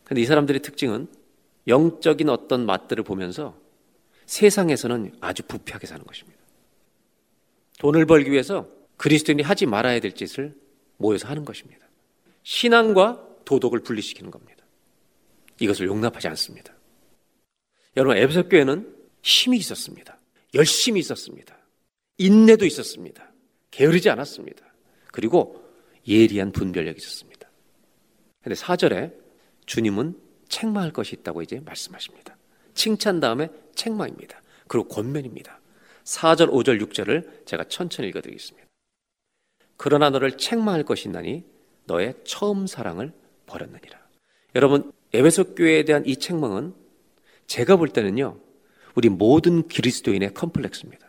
[0.04, 1.08] 근데 이 사람들의 특징은
[1.68, 3.58] 영적인 어떤 맛들을 보면서
[4.26, 6.40] 세상에서는 아주 부패하게 사는 것입니다.
[7.80, 8.68] 돈을 벌기 위해서
[8.98, 10.56] 그리스도인이 하지 말아야 될 짓을
[10.98, 11.88] 모여서 하는 것입니다.
[12.44, 14.64] 신앙과 도덕을 분리시키는 겁니다.
[15.60, 16.74] 이것을 용납하지 않습니다.
[17.98, 20.19] 여러분, 에베소 교회는 힘이 있었습니다.
[20.54, 21.58] 열심히 있었습니다.
[22.18, 23.32] 인내도 있었습니다.
[23.72, 24.66] 게으르지 않았습니다.
[25.12, 25.64] 그리고
[26.08, 27.50] 예리한 분별력이 있었습니다.
[28.42, 29.14] 근데 4절에
[29.66, 32.38] 주님은 책망할 것이 있다고 이제 말씀하십니다.
[32.74, 34.42] 칭찬 다음에 책망입니다.
[34.68, 35.60] 그리고 권면입니다.
[36.04, 38.68] 4절, 5절, 6절을 제가 천천히 읽어드리겠습니다.
[39.78, 41.44] 그러나 너를 책망할 것이 있나니
[41.86, 43.14] 너의 처음 사랑을
[43.46, 44.00] 버렸느니라.
[44.56, 46.74] 여러분, 에베소 교회에 대한 이 책망은
[47.48, 48.40] 제가 볼 때는요,
[48.96, 51.08] 우리 모든 그리스도인의 컴플렉스입니다.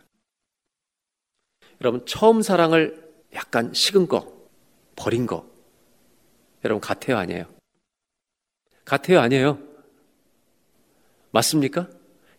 [1.81, 4.49] 여러분, 처음 사랑을 약간 식은 거,
[4.95, 5.49] 버린 거.
[6.63, 7.45] 여러분, 같아요, 아니에요?
[8.85, 9.59] 같아요, 아니에요?
[11.31, 11.89] 맞습니까?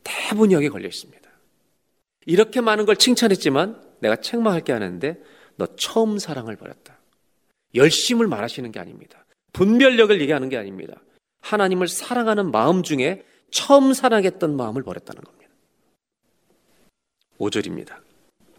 [0.05, 1.23] 대부분 여기에 걸려 있습니다.
[2.27, 5.21] 이렇게 많은 걸 칭찬했지만 내가 책망할 게 하는데
[5.57, 6.99] 너 처음 사랑을 버렸다.
[7.75, 9.25] 열심을 말하시는 게 아닙니다.
[9.53, 11.01] 분별력을 얘기하는 게 아닙니다.
[11.41, 15.53] 하나님을 사랑하는 마음 중에 처음 사랑했던 마음을 버렸다는 겁니다.
[17.39, 18.01] 5절입니다.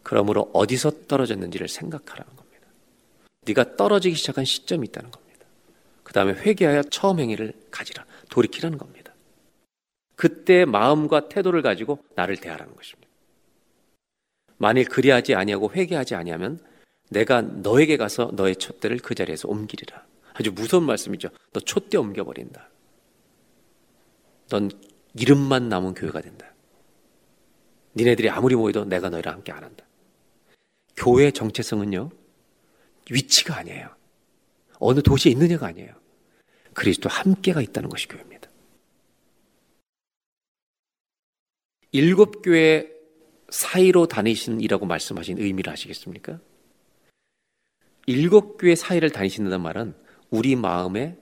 [0.03, 2.67] 그러므로 어디서 떨어졌는지를 생각하라는 겁니다.
[3.45, 5.45] 네가 떨어지기 시작한 시점이 있다는 겁니다.
[6.03, 8.05] 그 다음에 회개하여 처음 행위를 가지라.
[8.29, 9.13] 돌이키라는 겁니다.
[10.15, 13.09] 그때 마음과 태도를 가지고 나를 대하라는 것입니다.
[14.57, 16.59] 만일 그리하지 아니하고 회개하지 아니하면
[17.09, 20.05] 내가 너에게 가서 너의 촛대를 그 자리에서 옮기리라.
[20.33, 21.29] 아주 무서운 말씀이죠.
[21.51, 22.69] 너 촛대 옮겨버린다.
[24.49, 24.69] 넌
[25.15, 26.53] 이름만 남은 교회가 된다.
[27.95, 29.85] 니네들이 아무리 모여도 내가 너희랑 함께 안 한다.
[30.95, 32.11] 교회의 정체성은요,
[33.11, 33.95] 위치가 아니에요.
[34.79, 35.93] 어느 도시에 있느냐가 아니에요.
[36.73, 38.49] 그리스도 함께가 있다는 것이 교회입니다.
[41.91, 42.91] 일곱 교회
[43.49, 46.39] 사이로 다니시는이라고 말씀하신 의미를 아시겠습니까?
[48.07, 49.95] 일곱 교회 사이를 다니신다는 말은
[50.31, 51.17] 우리 마음의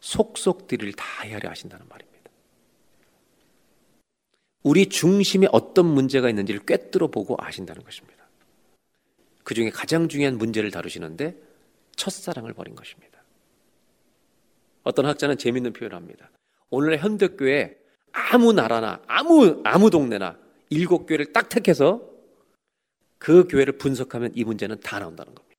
[0.00, 2.15] 속속들을 다 헤아려 하신다는 말입니다.
[4.66, 8.26] 우리 중심에 어떤 문제가 있는지를 꿰뚫어 보고 아신다는 것입니다.
[9.44, 11.36] 그 중에 가장 중요한 문제를 다루시는데
[11.94, 13.22] 첫사랑을 버린 것입니다.
[14.82, 16.32] 어떤 학자는 재밌는 표현을 합니다.
[16.70, 17.78] 오늘의 현대교회
[18.10, 20.36] 아무 나라나 아무 아무 동네나
[20.70, 22.02] 일곱 교회를 딱 택해서
[23.18, 25.56] 그 교회를 분석하면 이 문제는 다 나온다는 겁니다.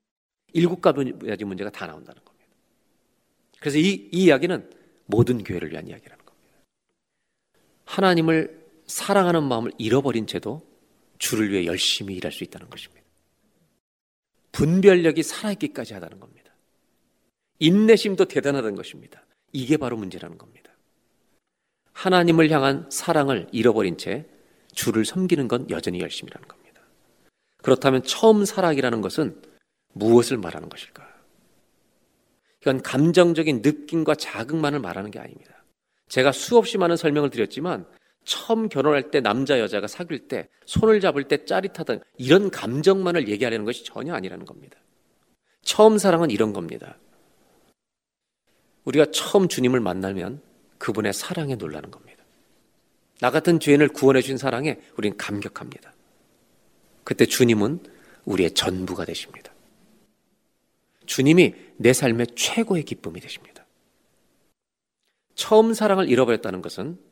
[0.52, 2.52] 일곱 가지 문제가 다 나온다는 겁니다.
[3.62, 4.70] 그래서 이, 이 이야기는
[5.06, 6.58] 모든 교회를 위한 이야기라는 겁니다.
[7.86, 10.62] 하나님을 사랑하는 마음을 잃어버린 채도
[11.20, 13.06] 주를 위해 열심히 일할 수 있다는 것입니다.
[14.52, 16.52] 분별력이 살아있기까지 하다는 겁니다.
[17.60, 19.24] 인내심도 대단하다는 것입니다.
[19.52, 20.72] 이게 바로 문제라는 겁니다.
[21.94, 24.26] 하나님을 향한 사랑을 잃어버린 채
[24.74, 26.82] 주를 섬기는 건 여전히 열심이라는 겁니다.
[27.64, 29.42] 그렇다면 처음 사랑이라는 것은
[29.94, 31.08] 무엇을 말하는 것일까?
[32.62, 35.64] 이건 감정적인 느낌과 자극만을 말하는 게 아닙니다.
[36.08, 37.88] 제가 수없이 많은 설명을 드렸지만
[38.28, 43.86] 처음 결혼할 때 남자 여자가 사귈 때 손을 잡을 때 짜릿하던 이런 감정만을 얘기하려는 것이
[43.86, 44.78] 전혀 아니라는 겁니다.
[45.62, 46.98] 처음 사랑은 이런 겁니다.
[48.84, 50.42] 우리가 처음 주님을 만나면
[50.78, 52.22] 그분의 사랑에 놀라는 겁니다.
[53.22, 55.94] 나 같은 죄인을 구원해 주신 사랑에 우리는 감격합니다.
[57.06, 57.80] 그때 주님은
[58.26, 59.54] 우리의 전부가 되십니다.
[61.06, 63.66] 주님이 내 삶의 최고의 기쁨이 되십니다.
[65.34, 67.07] 처음 사랑을 잃어버렸다는 것은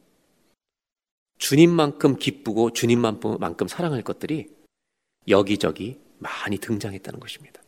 [1.37, 4.47] 주님만큼 기쁘고 주님만큼 사랑할 것들이
[5.27, 7.61] 여기저기 많이 등장했다는 것입니다.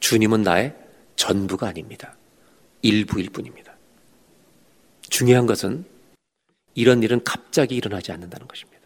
[0.00, 0.76] 주님은 나의
[1.16, 2.16] 전부가 아닙니다.
[2.82, 3.74] 일부일 뿐입니다.
[5.08, 5.84] 중요한 것은
[6.74, 8.80] 이런 일은 갑자기 일어나지 않는다는 것입니다.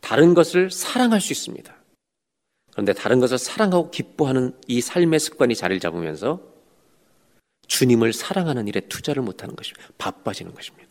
[0.00, 1.76] 다른 것을 사랑할 수 있습니다.
[2.70, 6.40] 그런데 다른 것을 사랑하고 기뻐하는 이 삶의 습관이 자리를 잡으면서
[7.66, 9.88] 주님을 사랑하는 일에 투자를 못하는 것입니다.
[9.98, 10.87] 바빠지는 것입니다.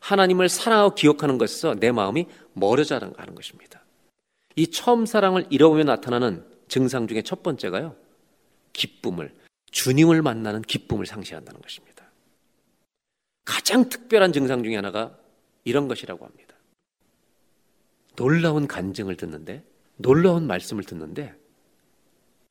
[0.00, 3.84] 하나님을 사랑하고 기억하는 것에서 내 마음이 멀어져 가는 것입니다.
[4.56, 7.96] 이 처음 사랑을 잃어보면 나타나는 증상 중에 첫 번째가요.
[8.72, 9.34] 기쁨을,
[9.70, 12.10] 주님을 만나는 기쁨을 상실한다는 것입니다.
[13.44, 15.16] 가장 특별한 증상 중에 하나가
[15.64, 16.54] 이런 것이라고 합니다.
[18.16, 19.64] 놀라운 간증을 듣는데
[19.96, 21.34] 놀라운 말씀을 듣는데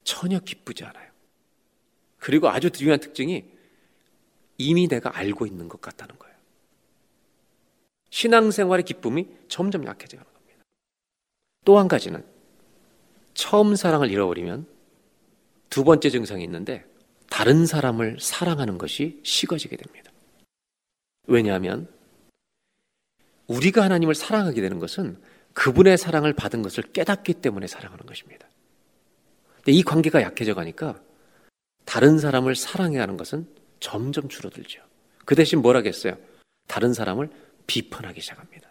[0.04, 1.10] 전혀 기쁘지 않아요.
[2.18, 3.46] 그리고 아주 중요한 특징이
[4.58, 6.29] 이미 내가 알고 있는 것 같다는 거예요.
[8.10, 10.64] 신앙생활의 기쁨이 점점 약해져가는 겁니다.
[11.66, 12.24] 또 한 가지는
[13.34, 14.68] 처음 사랑을 잃어버리면
[15.70, 16.86] 두 번째 증상이 있는데
[17.30, 20.12] 다른 사람을 사랑하는 것이 식어지게 됩니다.
[21.28, 21.88] 왜냐하면
[23.48, 25.22] 우리가 하나님을 사랑하게 되는 것은
[25.54, 28.48] 그분의 사랑을 받은 것을 깨닫기 때문에 사랑하는 것입니다.
[29.58, 31.00] 근데 이 관계가 약해져 가니까
[31.86, 33.48] 다른 사람을 사랑해 하는 것은
[33.80, 34.82] 점점 줄어들죠.
[35.26, 36.18] 그 대신 뭘 하겠어요?
[36.68, 37.30] 다른 사람을
[37.70, 38.68] 비판하기 시작합니다.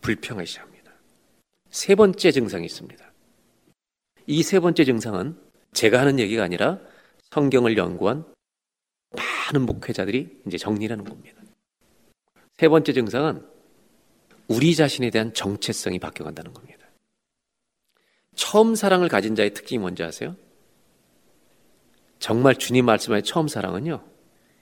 [0.00, 0.92] 불평하기 시작합니다.
[1.70, 3.12] 세 번째 증상이 있습니다.
[4.26, 5.40] 이 세 번째 증상은
[5.72, 6.80] 제가 하는 얘기가 아니라
[7.30, 8.24] 성경을 연구한
[9.14, 11.40] 많은 목회자들이 이제 정리하는 겁니다.
[12.58, 13.46] 세 번째 증상은
[14.48, 16.86] 우리 자신에 대한 정체성이 바뀌어간다는 겁니다.
[18.34, 20.34] 처음 사랑을 가진 자의 특징이 뭔지 아세요?
[22.18, 24.04] 정말 주님 말씀하신 처음 사랑은요,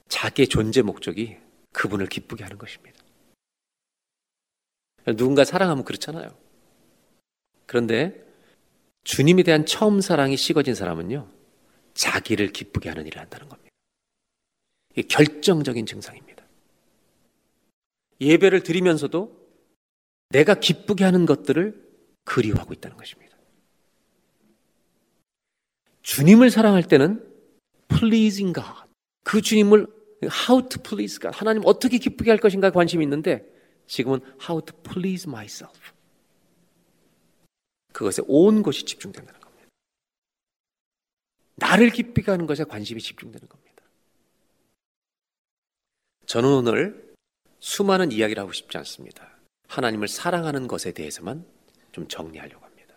[0.08, 1.38] 자기의 존재 목적이
[1.72, 2.97] 그분을 기쁘게 하는 것입니다.
[5.16, 6.28] 누군가 사랑하면 그렇잖아요.
[7.66, 8.24] 그런데
[9.04, 11.28] 주님에 대한 처음 사랑이 식어진 사람은요,
[11.94, 13.70] 자기를 기쁘게 하는 일을 한다는 겁니다.
[14.92, 16.44] 이게 결정적인 증상입니다.
[18.20, 19.36] 예배를 드리면서도
[20.30, 21.88] 내가 기쁘게 하는 것들을
[22.24, 23.36] 그리워하고 있다는 것입니다.
[26.02, 27.24] 주님을 사랑할 때는
[27.88, 28.88] pleasing God.
[29.24, 29.86] 그 주님을
[30.22, 31.36] how to please God.
[31.36, 33.57] 하나님 어떻게 기쁘게 할 것인가 관심이 있는데
[33.88, 35.76] 지금은 how to please myself.
[37.92, 39.68] 그것에 온 것이 집중된다는 겁니다.
[41.56, 43.82] 나를 기쁘게 하는 것에 관심이 집중되는 겁니다.
[46.26, 47.14] 저는 오늘
[47.58, 49.28] 수많은 이야기를 하고 싶지 않습니다.
[49.66, 51.44] 하나님을 사랑하는 것에 대해서만
[51.90, 52.94] 좀 정리하려고 합니다.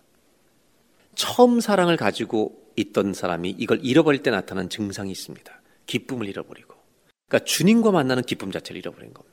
[1.16, 5.62] 처음 사랑을 가지고 있던 사람이 이걸 잃어버릴 때 나타나는 증상이 있습니다.
[5.86, 6.76] 기쁨을 잃어버리고.
[7.28, 9.31] 그러니까 주님과 만나는 기쁨 자체를 잃어버린 겁니다.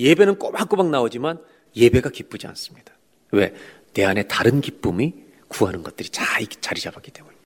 [0.00, 1.42] 예배는 꼬박꼬박 나오지만
[1.76, 2.94] 예배가 기쁘지 않습니다.
[3.32, 3.54] 왜?
[3.92, 5.14] 내 안에 다른 기쁨이
[5.48, 7.44] 구하는 것들이 잘 자리 잡았기 때문입니다.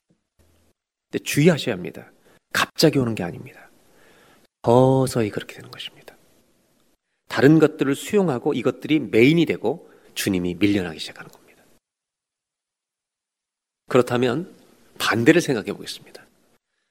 [1.11, 2.11] 근데 주의하셔야 합니다.
[2.53, 3.69] 갑자기 오는 게 아닙니다.
[4.63, 6.15] 서서히 그렇게 되는 것입니다.
[7.27, 11.63] 다른 것들을 수용하고 이것들이 main이 되고 주님이 밀려나기 시작하는 겁니다.
[13.87, 14.55] 그렇다면
[14.97, 16.25] 반대를 생각해 보겠습니다.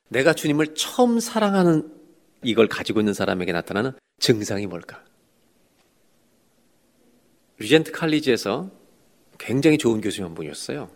[0.09, 1.91] 내가 주님을 처음 사랑하는
[2.43, 5.03] 이걸 가지고 있는 사람에게 나타나는 증상이 뭘까?
[7.59, 8.71] 리젠트 칼리지에서
[9.39, 10.91] 굉장히 좋은 교수 한 분이었어요.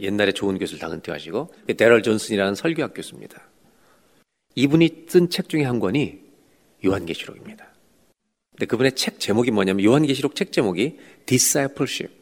[0.00, 3.42] 옛날에 좋은 교수를 다 은퇴하시고 데럴 존슨이라는 설교학 교수입니다.
[4.54, 6.20] 이분이 쓴 책 중에 한 권이
[6.84, 7.70] 요한계시록입니다.
[8.52, 12.14] 근데 그분의 책 제목이 뭐냐면 요한계시록 책 제목이 Discipleship.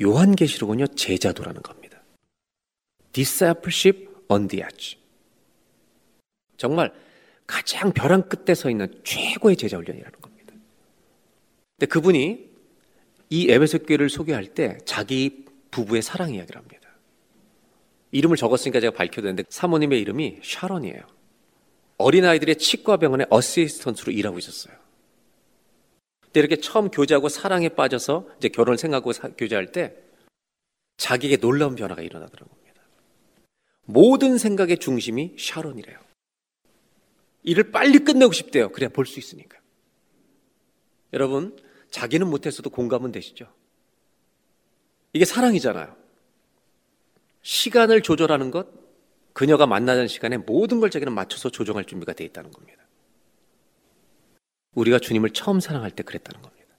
[0.00, 2.02] 요한계시록은요 제자도라는 겁니다.
[3.12, 4.98] Discipleship on the edge.
[6.56, 6.92] 정말
[7.46, 10.54] 가장 벼랑 끝에 서 있는 최고의 제자 훈련이라는 겁니다.
[11.78, 12.47] 근데 그분이
[13.30, 16.88] 이 에베소 교회를 소개할 때 자기 부부의 사랑 이야기를 합니다.
[18.10, 21.00] 이름을 적었으니까 제가 밝혀도 되는데 사모님의 이름이 샤론이에요.
[21.98, 24.74] 어린아이들의 치과병원의 어시스턴트로 일하고 있었어요.
[26.20, 29.94] 근데 이렇게 처음 교제하고 사랑에 빠져서 이제 결혼을 생각하고 사, 교제할 때
[30.96, 32.82] 자기에게 놀라운 변화가 일어나더라는 겁니다.
[33.84, 35.98] 모든 생각의 중심이 샤론이래요.
[37.42, 38.70] 일을 빨리 끝내고 싶대요.
[38.70, 39.58] 그래야 볼 수 있으니까.
[41.12, 41.56] 여러분,
[41.90, 43.52] 자기는 못했어도 공감은 되시죠?
[45.12, 45.96] 이게 사랑이잖아요.
[47.42, 48.68] 시간을 조절하는 것,
[49.32, 52.84] 그녀가 만나는 시간에 모든 걸 자기는 맞춰서 조정할 준비가 되어 있다는 겁니다.
[54.72, 56.74] 우리가 주님을 처음 사랑할 때 그랬다는 겁니다.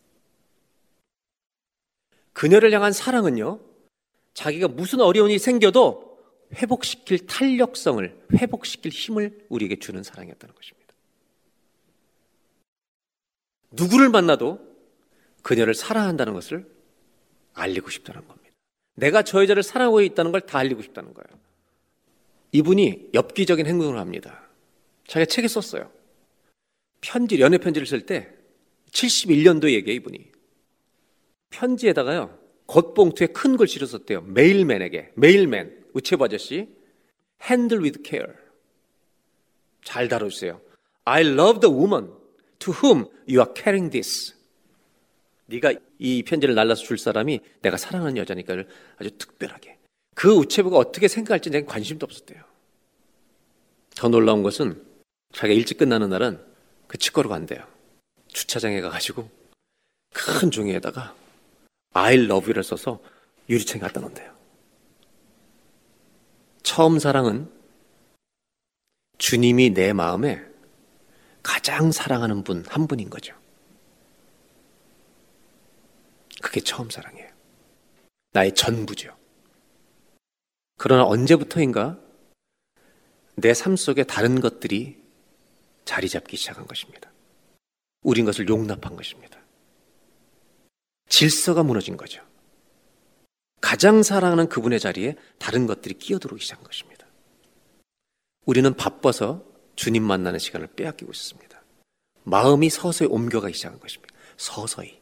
[2.33, 3.59] 그녀를 향한 사랑은요,
[4.33, 6.17] 자기가 무슨 어려움이 생겨도
[6.53, 10.93] 회복시킬 탄력성을, 회복시킬 힘을 우리에게 주는 사랑이었다는 것입니다.
[13.71, 14.68] 누구를 만나도
[15.41, 16.65] 그녀를 사랑한다는 것을
[17.53, 18.49] 알리고 싶다는 겁니다.
[18.95, 21.39] 내가 저 여자를 사랑하고 있다는 걸 다 알리고 싶다는 거예요.
[22.51, 24.49] 이분이 엽기적인 행동을 합니다.
[25.07, 25.91] 자기가 책에 썼어요.
[27.01, 28.29] 편지, 연애 편지를 쓸 때
[28.91, 30.31] 71년도 얘기해 이분이.
[31.51, 32.37] 편지에다가요.
[32.67, 34.21] 겉봉투에 큰 글씨를 썼대요.
[34.21, 35.13] 메일맨에게.
[35.15, 35.85] 메일맨.
[35.93, 36.67] 우체부 아저씨.
[37.43, 38.33] Handle with care.
[39.83, 40.61] 잘 다뤄주세요.
[41.05, 42.11] I love the woman
[42.59, 44.35] to whom you are carrying this.
[45.49, 48.63] 네가 이 편지를 날라서 줄 사람이 내가 사랑하는 여자니까
[48.97, 49.77] 아주 특별하게.
[50.15, 52.43] 그 우체부가 어떻게 생각할지 내가 관심도 없었대요.
[53.95, 54.83] 더 놀라운 것은
[55.33, 56.39] 자기가 일찍 끝나는 날은
[56.87, 57.65] 그 치과로 간대요.
[58.27, 59.29] 주차장에 가가지고
[60.13, 61.15] 큰 종이에다가
[61.93, 62.99] I love you를 써서
[63.49, 64.37] 유리창에 갖다 놓는데요.
[66.61, 67.49] 처음 사랑은
[69.17, 70.43] 주님이 내 마음에
[71.41, 73.33] 가장 사랑하는 분 한 분인 거죠.
[76.41, 77.29] 그게 처음 사랑이에요.
[78.31, 79.17] 나의 전부죠.
[80.77, 81.99] 그러나 언제부터인가
[83.35, 85.01] 내 삶 속에 다른 것들이
[85.85, 87.11] 자리 잡기 시작한 것입니다.
[88.01, 89.39] 우린 것을 용납한 것입니다.
[91.07, 92.21] 질서가 무너진 거죠.
[93.61, 97.05] 가장 사랑하는 그분의 자리에 다른 것들이 끼어들어오기 시작한 것입니다.
[98.45, 99.43] 우리는 바빠서
[99.75, 101.61] 주님 만나는 시간을 빼앗기고 있습니다.
[102.23, 104.13] 마음이 서서히 옮겨가기 시작한 것입니다.
[104.37, 104.98] 서서히.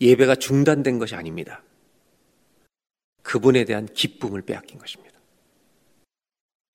[0.00, 1.62] 예배가 중단된 것이 아닙니다.
[3.22, 5.18] 그분에 대한 기쁨을 빼앗긴 것입니다.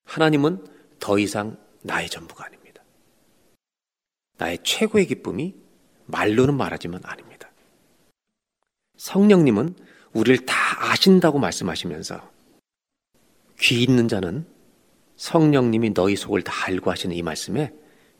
[0.04, 0.66] 하나님은
[0.98, 2.82] 더 이상 나의 전부가 아닙니다.
[4.38, 5.54] 나의 최고의 기쁨이
[6.06, 7.50] 말로는 말하지만 아닙니다.
[8.96, 9.74] 성령님은
[10.12, 10.54] 우리를 다
[10.90, 12.30] 아신다고 말씀하시면서
[13.60, 14.46] 귀 있는 자는
[15.16, 17.72] 성령님이 너희 속을 다 알고 하시는 이 말씀에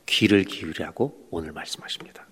[0.07, 2.30] 귀를 기울이라고 오늘 말씀하십니다.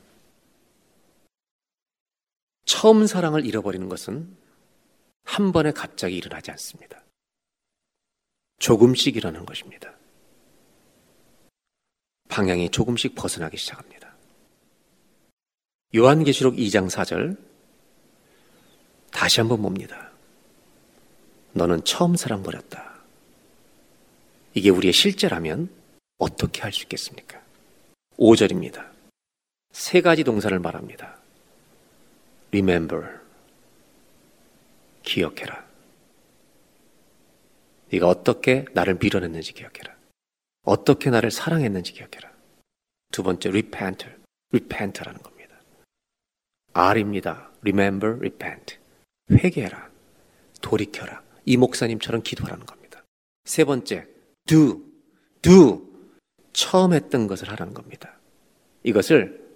[2.69, 4.37] 처음 사랑을 잃어버리는 것은
[5.25, 7.03] 한 번에 갑자기 일어나지 않습니다.
[8.59, 9.95] 조금씩 일어나는 것입니다.
[12.29, 14.15] 방향이 조금씩 벗어나기 시작합니다.
[15.97, 17.39] 요한계시록 2장 4절
[19.11, 20.13] 다시 한번 봅니다.
[21.55, 23.01] 너는 처음 사랑 버렸다.
[24.53, 25.71] 이게 우리의 실제라면
[26.19, 27.41] 어떻게 할 수 있겠습니까?
[28.19, 28.91] 5절입니다.
[29.73, 31.18] 세 가지 동사를 말합니다.
[32.53, 33.21] Remember.
[35.03, 35.67] 기억해라.
[37.91, 39.97] 네가 어떻게 나를 밀어냈는지 기억해라.
[40.63, 42.31] 어떻게 나를 사랑했는지 기억해라.
[43.11, 44.07] 두 번째, repent.
[44.53, 45.57] repent라는 겁니다.
[46.75, 47.51] R입니다.
[47.63, 48.79] remember, repent.
[49.31, 49.91] 회개해라.
[50.61, 51.23] 돌이켜라.
[51.47, 53.03] 이 목사님처럼 기도하라는 겁니다.
[53.45, 54.07] 세 번째,
[54.47, 54.85] do.
[55.41, 55.89] do.
[56.53, 58.19] 처음 했던 것을 하라는 겁니다.
[58.83, 59.49] 이것을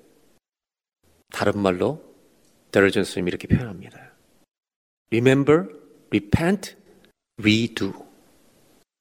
[1.30, 2.11] 다른 말로
[2.72, 4.12] 데러전 스님이 이렇게 표현합니다.
[5.10, 5.68] Remember,
[6.08, 6.74] repent,
[7.38, 7.92] redo.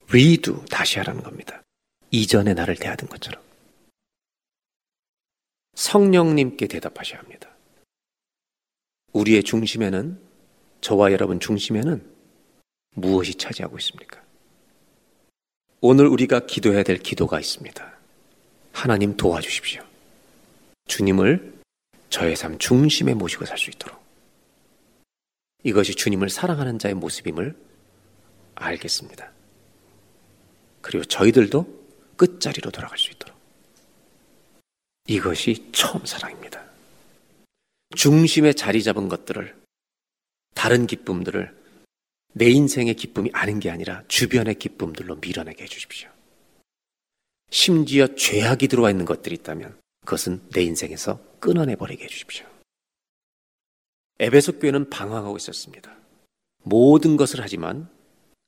[0.10, 0.66] redo.
[0.66, 1.64] 다시 하라는 겁니다.
[2.12, 3.42] 이전에 나를 대하던 것처럼.
[5.74, 7.50] 성령님께 대답하셔야 합니다.
[9.14, 10.20] 우리의 중심에는
[10.82, 12.04] 저와 여러분 중심에는
[12.96, 14.22] 무엇이 차지하고 있습니까?
[15.80, 17.94] 오늘 우리가 기도해야 될 기도가 있습니다.
[18.74, 19.84] 하나님 도와주십시오.
[20.88, 21.61] 주님을
[22.12, 24.00] 저의 삶 중심에 모시고 살 수 있도록.
[25.64, 27.56] 이것이 주님을 사랑하는 자의 모습임을
[28.56, 29.32] 알겠습니다.
[30.82, 31.82] 그리고 저희들도
[32.18, 33.36] 끝자리로 돌아갈 수 있도록.
[35.08, 36.64] 이것이 처음 사랑입니다.
[37.96, 39.56] 중심에 자리 잡은 것들을,
[40.54, 41.60] 다른 기쁨들을
[42.34, 46.10] 내 인생의 기쁨이 아닌 게 아니라 주변의 기쁨들로 밀어내게 해주십시오.
[47.50, 52.46] 심지어 죄악이 들어와 있는 것들이 있다면 그것은 내 인생에서 끊어내 버리게 해주십시오.
[54.20, 55.96] 에베소 교회는 방황하고 있었습니다.
[56.64, 57.90] 모든 것을 하지만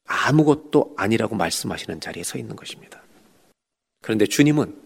[0.05, 3.01] 아무것도 아니라고 말씀하시는 자리에 서 있는 것입니다.
[4.01, 4.85] 그런데 주님은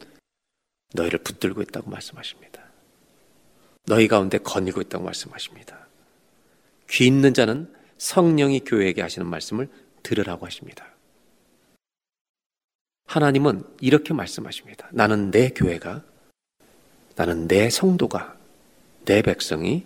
[0.94, 2.64] 너희를 붙들고 있다고 말씀하십니다.
[3.86, 5.88] 너희 가운데 거니고 있다고 말씀하십니다.
[6.90, 9.70] 귀 있는 자는 성령이 교회에게 하시는 말씀을
[10.04, 10.86] 들으라고 하십니다.
[13.06, 14.90] 하나님은 이렇게 말씀하십니다.
[14.92, 16.04] 나는 내 교회가,
[17.18, 18.38] 나는 내 성도가,
[19.06, 19.86] 내 백성이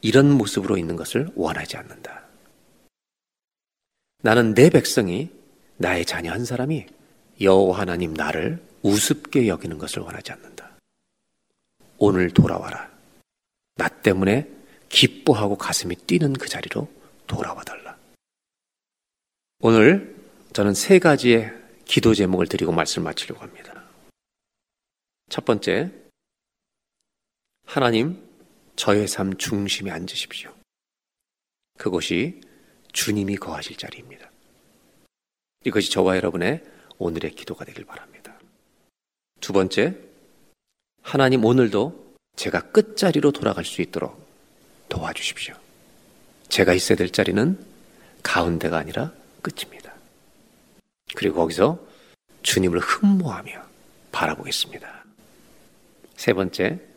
[0.00, 2.24] 이런 모습으로 있는 것을 원하지 않는다.
[4.22, 5.30] 나는 내 백성이
[5.76, 6.86] 나의 자녀 한 사람이
[7.42, 10.70] 여호와 하나님 나를 우습게 여기는 것을 원하지 않는다.
[11.98, 12.90] 오늘 돌아와라.
[13.76, 14.48] 나 때문에
[14.88, 16.88] 기뻐하고 가슴이 뛰는 그 자리로
[17.26, 17.98] 돌아와 달라.
[19.60, 20.16] 오늘
[20.54, 21.52] 저는 세 가지의
[21.84, 23.84] 기도 제목을 드리고 말씀 마치려고 합니다.
[25.28, 25.92] 첫 번째,
[27.70, 28.20] 하나님,
[28.74, 30.52] 저의 삶 중심에 앉으십시오.
[31.78, 32.40] 그곳이
[32.92, 34.28] 주님이 거하실 자리입니다.
[35.64, 36.64] 이것이 저와 여러분의
[36.98, 38.36] 오늘의 기도가 되길 바랍니다.
[39.40, 39.96] 두 번째,
[41.02, 44.20] 하나님 오늘도 제가 끝자리로 돌아갈 수 있도록
[44.88, 45.54] 도와주십시오.
[46.48, 47.56] 제가 있어야 될 자리는
[48.24, 49.12] 가운데가 아니라
[49.42, 49.94] 끝입니다.
[51.14, 51.78] 그리고 거기서
[52.42, 53.64] 주님을 흠모하며
[54.10, 55.04] 바라보겠습니다.
[56.16, 56.89] 세 번째,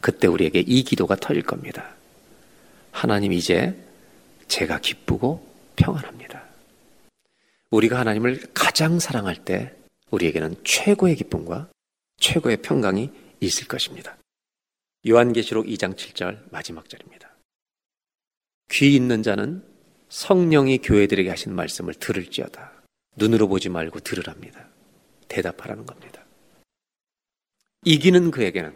[0.00, 1.94] 그때 우리에게 이 기도가 터질 겁니다.
[2.92, 3.76] 하나님 이제
[4.46, 5.46] 제가 기쁘고
[5.76, 6.44] 평안합니다.
[7.70, 9.74] 우리가 하나님을 가장 사랑할 때
[10.10, 11.68] 우리에게는 최고의 기쁨과
[12.18, 14.16] 최고의 평강이 있을 것입니다.
[15.06, 17.28] 요한계시록 2장 7절 마지막 절입니다.
[18.70, 19.62] 귀 있는 자는
[20.08, 22.72] 성령이 교회들에게 하신 말씀을 들을지어다.
[23.16, 24.66] 눈으로 보지 말고 들으랍니다.
[25.28, 26.24] 대답하라는 겁니다.
[27.84, 28.74] 이기는 그에게는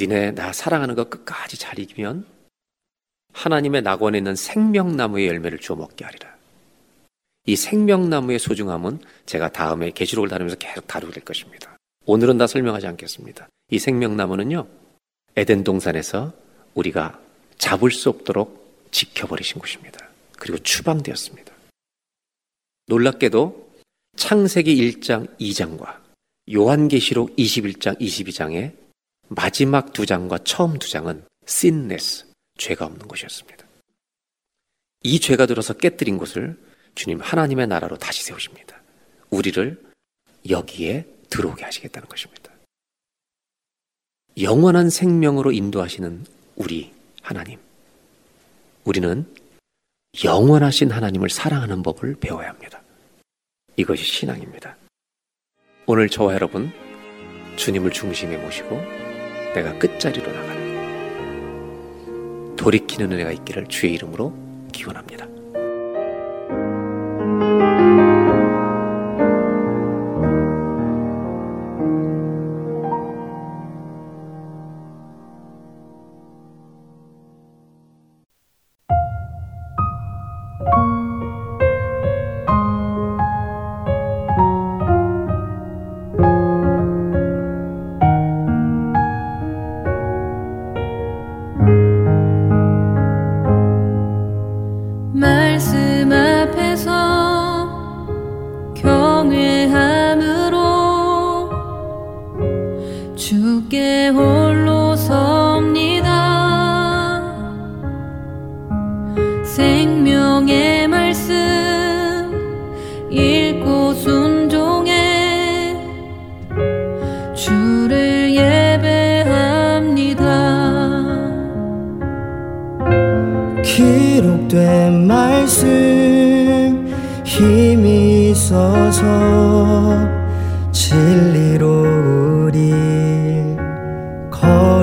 [0.00, 2.24] 니네 나 사랑하는 것 끝까지 잘 이기면
[3.32, 6.36] 하나님의 낙원에 있는 생명나무의 열매를 주워 먹게 하리라.
[7.46, 11.76] 이 생명나무의 소중함은 제가 다음에 계시록을 다루면서 계속 다루게 될 것입니다.
[12.06, 13.48] 오늘은 다 설명하지 않겠습니다.
[13.70, 14.68] 이 생명나무는요,
[15.36, 16.32] 에덴 동산에서
[16.74, 17.20] 우리가
[17.58, 20.08] 잡을 수 없도록 지켜버리신 곳입니다.
[20.38, 21.52] 그리고 추방되었습니다.
[22.86, 23.68] 놀랍게도
[24.16, 25.98] 창세기 1장 2장과
[26.52, 28.87] 요한계시록 21장 22장의
[29.28, 32.26] 마지막 두 장과 처음 두 장은 신네스,
[32.56, 33.66] 죄가 없는 것이었습니다.
[35.02, 36.58] 이 죄가 들어서 깨뜨린 곳을
[36.94, 38.80] 주님 하나님의 나라로 다시 세우십니다.
[39.30, 39.80] 우리를
[40.48, 42.52] 여기에 들어오게 하시겠다는 것입니다.
[44.40, 46.24] 영원한 생명으로 인도하시는
[46.56, 47.58] 우리 하나님.
[48.84, 49.26] 우리는
[50.24, 52.82] 영원하신 하나님을 사랑하는 법을 배워야 합니다.
[53.76, 54.76] 이것이 신앙입니다.
[55.86, 56.72] 오늘 저와 여러분,
[57.56, 59.07] 주님을 중심에 모시고
[59.54, 60.68] 내가 끝자리로 나가는
[62.56, 64.34] 돌이키는 은혜가 있기를 주의 이름으로
[64.72, 65.37] 기원합니다.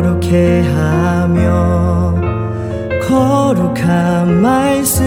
[0.02, 1.46] 경외하며
[3.08, 5.06] 거룩한 말씀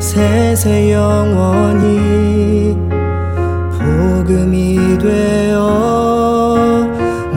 [0.00, 2.76] 세세 영원히
[3.78, 6.56] 복음이 되어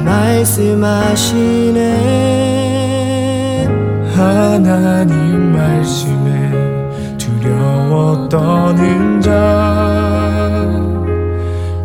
[0.03, 1.81] 말씀하시네.
[4.15, 10.01] 하나님 말씀에 두려워 떠는 자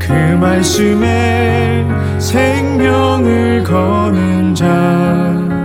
[0.07, 1.85] 그 말씀에
[2.19, 5.57] 생명을 거는 자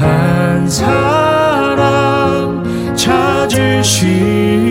[0.00, 2.64] 한 사람
[2.96, 4.69] 찾으시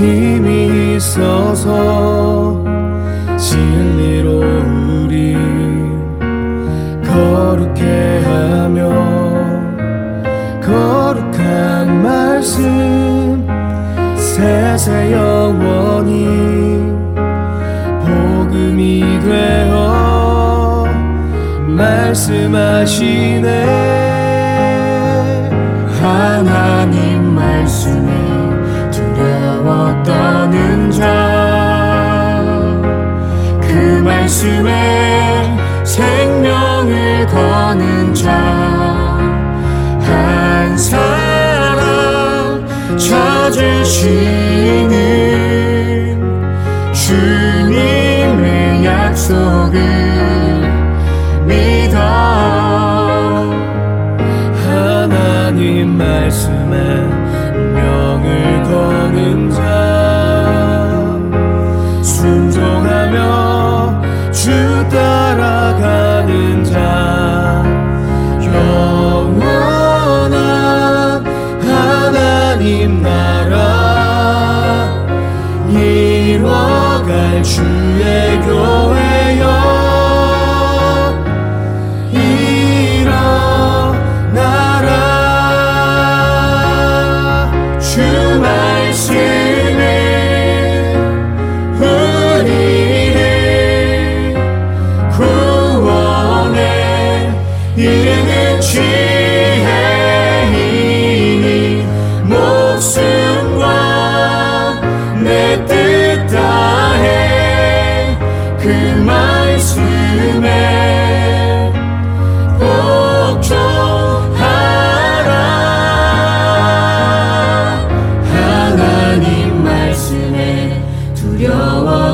[0.00, 2.64] 힘이 있어서
[3.36, 4.40] 진리로
[5.04, 5.36] 우리
[7.04, 8.88] 거룩해 하며
[10.62, 13.46] 거룩한 말씀
[14.16, 16.24] 세세 영원히
[18.00, 20.86] 복음이 되어
[21.76, 23.10] 말씀하시네
[34.40, 38.30] 말씀에 생명을 거는 자
[40.00, 42.66] 한 사람
[42.96, 44.30] 찾으시는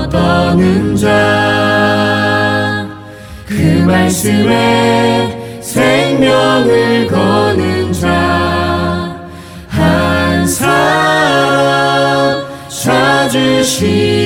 [0.09, 2.17] 떠는 자
[3.49, 3.55] 그
[3.87, 8.97] 말씀에 생명을 거는 자
[9.69, 14.26] 한 사람 찾으시